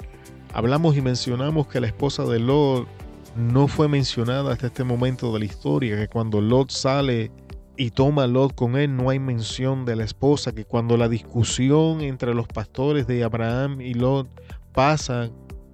hablamos 0.53 0.95
y 0.95 1.01
mencionamos 1.01 1.67
que 1.67 1.81
la 1.81 1.87
esposa 1.87 2.23
de 2.23 2.39
Lot 2.39 2.87
no 3.35 3.67
fue 3.67 3.89
mencionada 3.89 4.53
hasta 4.53 4.67
este 4.67 4.85
momento 4.85 5.33
de 5.33 5.39
la 5.39 5.45
historia, 5.45 5.97
que 5.97 6.07
cuando 6.07 6.39
Lot 6.39 6.71
sale 6.71 7.29
y 7.75 7.91
toma 7.91 8.23
a 8.23 8.27
Lot 8.27 8.55
con 8.55 8.77
él, 8.77 8.95
no 8.95 9.09
hay 9.09 9.19
mención 9.19 9.83
de 9.83 9.97
la 9.97 10.05
esposa, 10.05 10.53
que 10.53 10.63
cuando 10.63 10.95
la 10.95 11.09
discusión 11.09 11.99
entre 11.99 12.33
los 12.33 12.47
pastores 12.47 13.05
de 13.05 13.25
Abraham 13.25 13.81
y 13.81 13.93
Lot 13.95 14.29
pasa, 14.71 15.29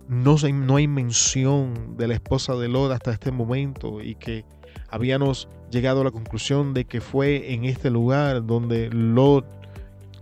no, 0.08 0.36
no 0.52 0.76
hay 0.78 0.88
mención 0.88 1.96
de 1.96 2.08
la 2.08 2.16
esposa 2.16 2.56
de 2.56 2.70
Lot 2.70 2.92
hasta 2.92 3.12
este 3.12 3.32
momento 3.32 4.02
y 4.02 4.16
que 4.16 4.46
habíamos 4.94 5.48
llegado 5.72 6.02
a 6.02 6.04
la 6.04 6.12
conclusión 6.12 6.76
de 6.76 6.86
que 6.86 7.02
fue 7.02 7.52
en 7.52 7.66
este 7.66 7.90
lugar 7.90 8.46
donde 8.46 8.92
Lot 8.92 9.44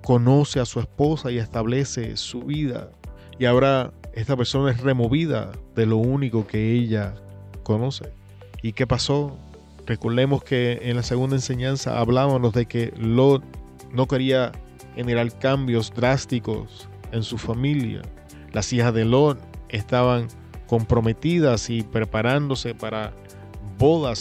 conoce 0.01 0.61
a 0.61 0.65
su 0.65 0.79
esposa 0.79 1.29
y 1.29 1.39
establece 1.39 2.15
su 2.15 2.43
vida. 2.43 2.89
Y 3.37 3.45
ahora 3.45 3.91
esta 4.13 4.37
persona 4.37 4.71
es 4.71 4.79
removida 4.79 5.51
de 5.75 5.85
lo 5.85 5.97
único 5.97 6.47
que 6.47 6.71
ella 6.71 7.15
conoce. 7.63 8.13
¿Y 8.61 8.71
qué 8.71 8.87
pasó? 8.87 9.37
Recordemos 9.85 10.41
que 10.41 10.79
en 10.83 10.95
la 10.95 11.03
segunda 11.03 11.35
enseñanza 11.35 11.99
hablábamos 11.99 12.53
de 12.53 12.65
que 12.65 12.93
Lot 12.97 13.43
no 13.91 14.07
quería 14.07 14.53
generar 14.95 15.37
cambios 15.37 15.93
drásticos 15.93 16.87
en 17.11 17.23
su 17.23 17.37
familia. 17.37 18.03
Las 18.53 18.71
hijas 18.71 18.93
de 18.93 19.03
Lot 19.03 19.37
estaban 19.67 20.29
comprometidas 20.67 21.69
y 21.69 21.83
preparándose 21.83 22.73
para 22.73 23.11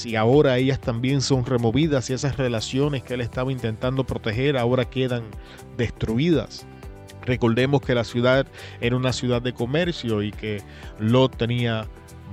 y 0.07 0.17
ahora 0.17 0.57
ellas 0.57 0.81
también 0.81 1.21
son 1.21 1.45
removidas 1.45 2.09
y 2.09 2.15
esas 2.15 2.39
relaciones 2.39 3.03
que 3.03 3.13
él 3.13 3.21
estaba 3.21 3.53
intentando 3.53 4.05
proteger 4.05 4.57
ahora 4.57 4.87
quedan 4.87 5.25
destruidas. 5.77 6.65
Recordemos 7.27 7.83
que 7.83 7.95
la 7.95 8.05
ciudad 8.05 8.47
era 8.81 8.97
una 8.97 9.13
ciudad 9.13 9.43
de 9.43 9.53
comercio 9.53 10.23
y 10.23 10.31
que 10.31 10.63
Lot 10.99 11.37
tenía 11.37 11.87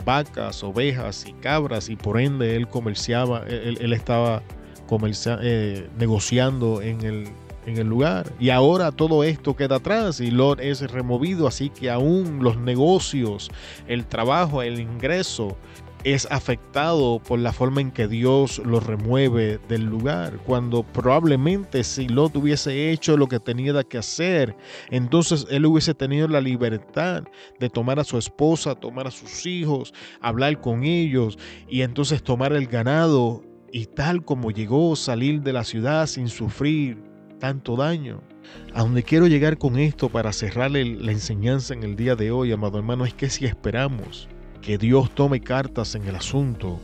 vacas, 0.05 0.63
ovejas 0.63 1.25
y 1.27 1.33
cabras 1.33 1.89
y 1.89 1.97
por 1.97 2.17
ende 2.17 2.55
él 2.55 2.69
comerciaba, 2.69 3.43
él, 3.45 3.91
estaba 3.91 4.41
eh, 5.41 5.89
negociando 5.99 6.81
en 6.81 7.01
el, 7.01 7.27
en 7.65 7.77
el 7.77 7.87
lugar. 7.87 8.31
Y 8.39 8.51
ahora 8.51 8.93
todo 8.93 9.25
esto 9.25 9.53
queda 9.53 9.75
atrás 9.75 10.21
y 10.21 10.31
Lot 10.31 10.61
es 10.61 10.79
removido, 10.89 11.45
así 11.45 11.71
que 11.71 11.89
aún 11.89 12.41
los 12.41 12.55
negocios, 12.55 13.51
el 13.85 14.05
trabajo, 14.05 14.61
el 14.61 14.79
ingreso 14.79 15.57
es 16.03 16.27
afectado 16.31 17.19
por 17.19 17.39
la 17.39 17.51
forma 17.51 17.81
en 17.81 17.91
que 17.91 18.07
Dios 18.07 18.59
lo 18.59 18.79
remueve 18.79 19.59
del 19.67 19.83
lugar, 19.83 20.37
cuando 20.45 20.83
probablemente 20.83 21.83
si 21.83 22.07
Lot 22.07 22.35
hubiese 22.35 22.91
hecho 22.91 23.17
lo 23.17 23.27
que 23.27 23.39
tenía 23.39 23.83
que 23.83 23.97
hacer, 23.97 24.55
entonces 24.89 25.45
él 25.49 25.65
hubiese 25.65 25.93
tenido 25.93 26.27
la 26.27 26.41
libertad 26.41 27.23
de 27.59 27.69
tomar 27.69 27.99
a 27.99 28.03
su 28.03 28.17
esposa, 28.17 28.75
tomar 28.75 29.07
a 29.07 29.11
sus 29.11 29.45
hijos, 29.45 29.93
hablar 30.21 30.61
con 30.61 30.83
ellos 30.83 31.37
y 31.67 31.81
entonces 31.81 32.23
tomar 32.23 32.53
el 32.53 32.67
ganado 32.67 33.43
y 33.71 33.85
tal 33.85 34.23
como 34.23 34.51
llegó 34.51 34.95
salir 34.95 35.41
de 35.41 35.53
la 35.53 35.63
ciudad 35.63 36.07
sin 36.07 36.29
sufrir 36.29 37.03
tanto 37.39 37.75
daño. 37.75 38.21
A 38.73 38.81
donde 38.81 39.03
quiero 39.03 39.27
llegar 39.27 39.57
con 39.57 39.77
esto 39.77 40.07
para 40.07 40.31
cerrarle 40.31 40.85
la 40.85 41.11
enseñanza 41.11 41.73
en 41.73 41.83
el 41.83 41.97
día 41.97 42.15
de 42.15 42.31
hoy, 42.31 42.53
amado 42.53 42.77
hermano, 42.77 43.05
es 43.05 43.13
que 43.13 43.29
si 43.29 43.45
esperamos 43.45 44.29
que 44.61 44.77
Dios 44.77 45.13
tome 45.13 45.41
cartas 45.41 45.95
en 45.95 46.07
el 46.07 46.15
asunto. 46.15 46.79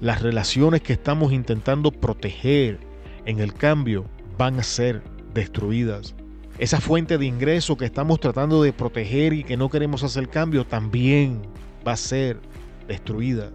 Las 0.00 0.22
relaciones 0.22 0.82
que 0.82 0.92
estamos 0.94 1.32
intentando 1.32 1.90
proteger 1.90 2.78
en 3.26 3.40
el 3.40 3.54
cambio 3.54 4.06
van 4.36 4.58
a 4.58 4.62
ser 4.62 5.02
destruidas. 5.34 6.14
Esa 6.58 6.80
fuente 6.80 7.18
de 7.18 7.26
ingreso 7.26 7.76
que 7.76 7.84
estamos 7.84 8.18
tratando 8.18 8.62
de 8.62 8.72
proteger 8.72 9.32
y 9.32 9.44
que 9.44 9.56
no 9.56 9.68
queremos 9.68 10.02
hacer 10.02 10.28
cambio 10.28 10.66
también 10.66 11.42
va 11.86 11.92
a 11.92 11.96
ser 11.96 12.40
destruida. 12.88 13.50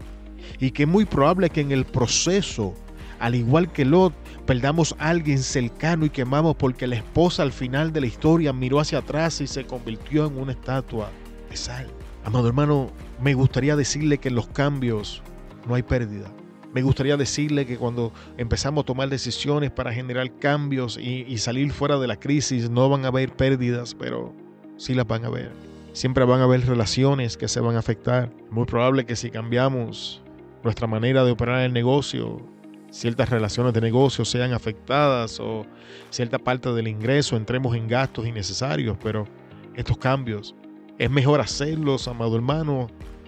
Y 0.59 0.71
que 0.71 0.83
es 0.83 0.89
muy 0.89 1.05
probable 1.05 1.49
que 1.49 1.61
en 1.61 1.71
el 1.71 1.85
proceso, 1.85 2.73
al 3.19 3.35
igual 3.35 3.71
que 3.71 3.83
Lot, 3.83 4.13
perdamos 4.45 4.95
a 4.99 5.09
alguien 5.09 5.39
cercano 5.39 6.05
y 6.05 6.09
quemamos 6.09 6.55
porque 6.55 6.87
la 6.87 6.95
esposa 6.95 7.43
al 7.43 7.51
final 7.51 7.91
de 7.91 8.01
la 8.01 8.07
historia 8.07 8.53
miró 8.53 8.79
hacia 8.79 8.99
atrás 8.99 9.41
y 9.41 9.47
se 9.47 9.65
convirtió 9.65 10.25
en 10.27 10.37
una 10.37 10.53
estatua 10.53 11.09
de 11.49 11.57
sal. 11.57 11.87
Amado 12.25 12.47
hermano, 12.47 12.89
me 13.21 13.33
gustaría 13.33 13.75
decirle 13.75 14.17
que 14.17 14.29
en 14.29 14.35
los 14.35 14.47
cambios 14.47 15.21
no 15.67 15.75
hay 15.75 15.83
pérdida. 15.83 16.31
Me 16.73 16.81
gustaría 16.81 17.17
decirle 17.17 17.65
que 17.65 17.77
cuando 17.77 18.13
empezamos 18.37 18.83
a 18.83 18.85
tomar 18.85 19.09
decisiones 19.09 19.71
para 19.71 19.93
generar 19.93 20.31
cambios 20.39 20.97
y, 20.97 21.37
salir 21.37 21.71
fuera 21.71 21.99
de 21.99 22.07
la 22.07 22.19
crisis, 22.19 22.69
no 22.69 22.89
van 22.89 23.05
a 23.05 23.09
haber 23.09 23.35
pérdidas, 23.35 23.93
pero 23.93 24.33
sí 24.77 24.95
las 24.95 25.05
van 25.05 25.25
a 25.25 25.27
haber. 25.27 25.51
Siempre 25.91 26.25
van 26.25 26.39
a 26.39 26.45
haber 26.45 26.65
relaciones 26.65 27.37
que 27.37 27.47
se 27.47 27.59
van 27.59 27.75
a 27.75 27.79
afectar. 27.79 28.31
Muy 28.49 28.65
probable 28.65 29.05
que 29.05 29.15
si 29.15 29.29
cambiamos 29.29 30.23
nuestra 30.63 30.87
manera 30.87 31.23
de 31.23 31.31
operar 31.31 31.61
el 31.61 31.73
negocio, 31.73 32.41
ciertas 32.89 33.29
relaciones 33.29 33.73
de 33.73 33.81
negocio 33.81 34.25
sean 34.25 34.53
afectadas 34.53 35.39
o 35.39 35.67
cierta 36.09 36.39
parte 36.39 36.73
del 36.73 36.87
ingreso 36.87 37.35
entremos 37.35 37.75
en 37.75 37.87
gastos 37.87 38.25
innecesarios, 38.25 38.97
pero 39.01 39.27
estos 39.75 39.97
cambios 39.97 40.55
es 40.97 41.09
mejor 41.09 41.41
hacerlos, 41.41 42.07
amado 42.07 42.35
hermano, 42.35 42.87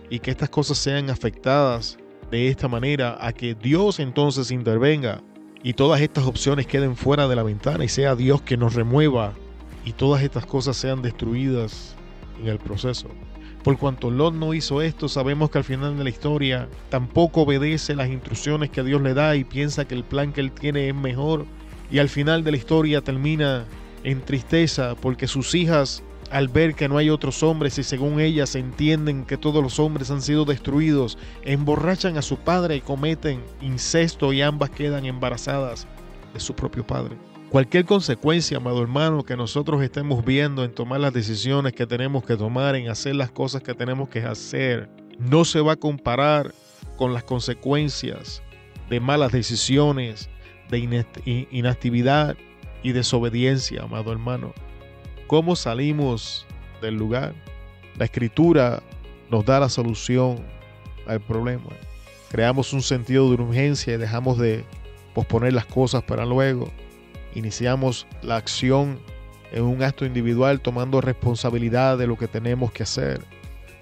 y 0.09 0.19
que 0.19 0.31
estas 0.31 0.49
cosas 0.49 0.77
sean 0.77 1.09
afectadas 1.09 1.97
de 2.31 2.47
esta 2.49 2.67
manera 2.67 3.17
a 3.19 3.33
que 3.33 3.55
Dios 3.55 3.99
entonces 3.99 4.51
intervenga 4.51 5.21
y 5.63 5.73
todas 5.73 6.01
estas 6.01 6.25
opciones 6.25 6.67
queden 6.67 6.95
fuera 6.95 7.27
de 7.27 7.35
la 7.35 7.43
ventana 7.43 7.83
y 7.83 7.89
sea 7.89 8.15
Dios 8.15 8.41
que 8.41 8.57
nos 8.57 8.75
remueva 8.75 9.33
y 9.83 9.93
todas 9.93 10.21
estas 10.21 10.45
cosas 10.45 10.77
sean 10.77 11.01
destruidas 11.01 11.95
en 12.41 12.47
el 12.47 12.59
proceso. 12.59 13.09
Por 13.63 13.79
cuanto 13.79 14.11
Lot 14.11 14.35
no 14.35 14.53
hizo 14.53 14.83
esto, 14.83 15.09
sabemos 15.09 15.49
que 15.49 15.57
al 15.57 15.63
final 15.63 15.97
de 15.97 16.03
la 16.03 16.11
historia 16.11 16.69
tampoco 16.89 17.41
obedece 17.41 17.95
las 17.95 18.09
instrucciones 18.09 18.69
que 18.69 18.83
Dios 18.83 19.01
le 19.01 19.15
da 19.15 19.35
y 19.35 19.43
piensa 19.43 19.87
que 19.87 19.95
el 19.95 20.03
plan 20.03 20.33
que 20.33 20.41
él 20.41 20.51
tiene 20.51 20.87
es 20.87 20.93
mejor. 20.93 21.47
Y 21.89 21.97
al 21.97 22.09
final 22.09 22.43
de 22.43 22.51
la 22.51 22.57
historia 22.57 23.01
termina 23.01 23.65
en 24.03 24.21
tristeza 24.21 24.93
porque 25.01 25.25
sus 25.25 25.55
hijas 25.55 26.03
al 26.31 26.47
ver 26.47 26.75
que 26.75 26.89
no 26.89 26.97
hay 26.97 27.09
otros 27.09 27.43
hombres 27.43 27.77
y 27.77 27.83
según 27.83 28.19
ellas 28.19 28.55
entienden 28.55 29.25
que 29.25 29.37
todos 29.37 29.63
los 29.63 29.79
hombres 29.79 30.11
han 30.11 30.21
sido 30.21 30.45
destruidos, 30.45 31.17
emborrachan 31.43 32.17
a 32.17 32.21
su 32.21 32.37
padre 32.37 32.75
y 32.75 32.81
cometen 32.81 33.41
incesto 33.61 34.33
y 34.33 34.41
ambas 34.41 34.69
quedan 34.69 35.05
embarazadas 35.05 35.87
de 36.33 36.39
su 36.39 36.53
propio 36.55 36.85
padre. 36.85 37.15
Cualquier 37.49 37.85
consecuencia, 37.85 38.57
amado 38.57 38.81
hermano, 38.81 39.23
que 39.23 39.37
nosotros 39.37 39.81
estemos 39.81 40.25
viendo 40.25 40.63
en 40.63 40.73
tomar 40.73 40.99
las 40.99 41.13
decisiones 41.13 41.73
que 41.73 41.85
tenemos 41.85 42.25
que 42.25 42.35
tomar, 42.35 42.75
en 42.75 42.89
hacer 42.89 43.15
las 43.15 43.31
cosas 43.31 43.61
que 43.61 43.73
tenemos 43.73 44.09
que 44.09 44.19
hacer, 44.23 44.89
no 45.19 45.45
se 45.45 45.61
va 45.61 45.73
a 45.73 45.77
comparar 45.77 46.53
con 46.97 47.13
las 47.13 47.23
consecuencias 47.23 48.41
de 48.89 48.99
malas 48.99 49.31
decisiones, 49.31 50.29
de 50.69 51.05
inactividad 51.51 52.35
y 52.83 52.91
desobediencia, 52.91 53.83
amado 53.83 54.11
hermano. 54.11 54.53
¿Cómo 55.27 55.55
salimos 55.55 56.45
del 56.83 56.95
lugar? 56.95 57.33
La 57.97 58.05
escritura 58.05 58.83
nos 59.31 59.43
da 59.43 59.59
la 59.59 59.69
solución 59.69 60.37
al 61.07 61.19
problema. 61.19 61.69
Creamos 62.29 62.73
un 62.73 62.83
sentido 62.83 63.27
de 63.29 63.41
urgencia 63.41 63.95
y 63.95 63.97
dejamos 63.97 64.37
de 64.37 64.63
posponer 65.15 65.53
las 65.53 65.65
cosas 65.65 66.03
para 66.03 66.27
luego. 66.27 66.69
Iniciamos 67.33 68.05
la 68.21 68.35
acción 68.35 68.99
en 69.51 69.63
un 69.63 69.81
acto 69.81 70.05
individual 70.05 70.61
tomando 70.61 71.01
responsabilidad 71.01 71.97
de 71.97 72.05
lo 72.05 72.17
que 72.17 72.27
tenemos 72.27 72.71
que 72.71 72.83
hacer. 72.83 73.19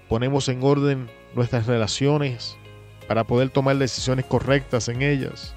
Ponemos 0.08 0.48
en 0.48 0.62
orden 0.62 1.10
nuestras 1.34 1.66
relaciones 1.66 2.56
para 3.06 3.24
poder 3.24 3.50
tomar 3.50 3.76
decisiones 3.76 4.24
correctas 4.24 4.88
en 4.88 5.02
ellas. 5.02 5.54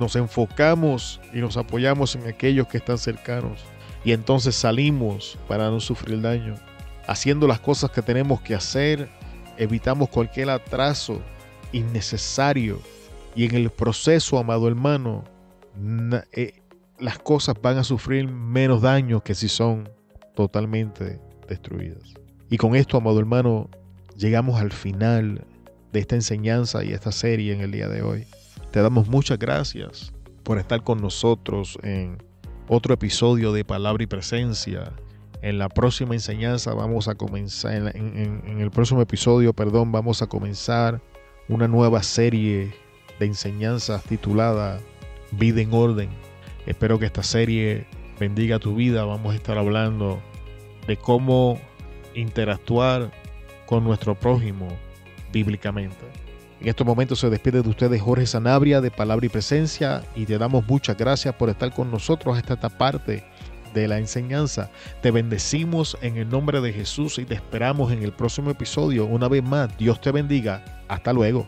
nos 0.00 0.16
enfocamos 0.16 1.20
y 1.32 1.38
nos 1.38 1.56
apoyamos 1.56 2.16
en 2.16 2.26
aquellos 2.26 2.66
que 2.66 2.76
están 2.76 2.98
cercanos 2.98 3.64
y 4.06 4.12
entonces 4.12 4.54
salimos 4.54 5.36
para 5.48 5.68
no 5.68 5.80
sufrir 5.80 6.20
daño. 6.20 6.54
Haciendo 7.08 7.48
las 7.48 7.58
cosas 7.58 7.90
que 7.90 8.02
tenemos 8.02 8.40
que 8.40 8.54
hacer, 8.54 9.08
evitamos 9.58 10.10
cualquier 10.10 10.48
atraso 10.50 11.20
innecesario 11.72 12.80
y 13.34 13.46
en 13.46 13.56
el 13.56 13.68
proceso, 13.68 14.38
amado 14.38 14.68
hermano, 14.68 15.24
eh, 16.30 16.62
las 17.00 17.18
cosas 17.18 17.56
van 17.60 17.78
a 17.78 17.84
sufrir 17.84 18.28
menos 18.28 18.80
daño 18.80 19.24
que 19.24 19.34
si 19.34 19.48
son 19.48 19.90
totalmente 20.36 21.20
destruidas. 21.48 22.14
Y 22.48 22.58
con 22.58 22.76
esto, 22.76 22.98
amado 22.98 23.18
hermano, 23.18 23.68
llegamos 24.16 24.60
al 24.60 24.70
final 24.70 25.44
de 25.92 25.98
esta 25.98 26.14
enseñanza 26.14 26.84
y 26.84 26.92
esta 26.92 27.10
serie 27.10 27.52
en 27.52 27.60
el 27.60 27.72
día 27.72 27.88
de 27.88 28.02
hoy. 28.02 28.24
Te 28.70 28.82
damos 28.82 29.08
muchas 29.08 29.40
gracias 29.40 30.12
por 30.44 30.60
estar 30.60 30.84
con 30.84 31.00
nosotros 31.00 31.76
en 31.82 32.18
otro 32.68 32.94
episodio 32.94 33.52
de 33.52 33.64
Palabra 33.64 34.02
y 34.02 34.06
Presencia. 34.06 34.92
En 35.42 35.58
la 35.58 35.68
próxima 35.68 36.14
enseñanza 36.14 36.74
vamos 36.74 37.08
a 37.08 37.14
comenzar, 37.14 37.94
en, 37.94 38.58
el 38.58 38.70
próximo 38.70 39.02
episodio, 39.02 39.52
perdón, 39.52 39.92
vamos 39.92 40.22
a 40.22 40.26
comenzar 40.26 41.00
una 41.48 41.68
nueva 41.68 42.02
serie 42.02 42.74
de 43.20 43.26
enseñanzas 43.26 44.02
titulada 44.04 44.80
Vida 45.32 45.60
en 45.60 45.72
Orden. 45.72 46.10
Espero 46.66 46.98
que 46.98 47.06
esta 47.06 47.22
serie 47.22 47.86
bendiga 48.18 48.58
tu 48.58 48.74
vida. 48.74 49.04
Vamos 49.04 49.32
a 49.32 49.36
estar 49.36 49.56
hablando 49.58 50.20
de 50.88 50.96
cómo 50.96 51.60
interactuar 52.14 53.12
con 53.66 53.84
nuestro 53.84 54.14
prójimo 54.14 54.68
bíblicamente. 55.32 56.25
En 56.60 56.68
estos 56.68 56.86
momentos 56.86 57.20
se 57.20 57.28
despide 57.28 57.62
de 57.62 57.68
ustedes 57.68 58.00
Jorge 58.00 58.26
Sanabria 58.26 58.80
de 58.80 58.90
Palabra 58.90 59.26
y 59.26 59.28
Presencia 59.28 60.02
y 60.14 60.24
te 60.24 60.38
damos 60.38 60.66
muchas 60.66 60.96
gracias 60.96 61.34
por 61.34 61.50
estar 61.50 61.72
con 61.72 61.90
nosotros 61.90 62.36
hasta 62.36 62.54
esta 62.54 62.70
parte 62.70 63.24
de 63.74 63.88
la 63.88 63.98
enseñanza. 63.98 64.70
Te 65.02 65.10
bendecimos 65.10 65.98
en 66.00 66.16
el 66.16 66.28
nombre 66.28 66.62
de 66.62 66.72
Jesús 66.72 67.18
y 67.18 67.26
te 67.26 67.34
esperamos 67.34 67.92
en 67.92 68.02
el 68.02 68.12
próximo 68.12 68.50
episodio. 68.50 69.04
Una 69.04 69.28
vez 69.28 69.44
más, 69.44 69.76
Dios 69.76 70.00
te 70.00 70.10
bendiga. 70.12 70.64
Hasta 70.88 71.12
luego. 71.12 71.46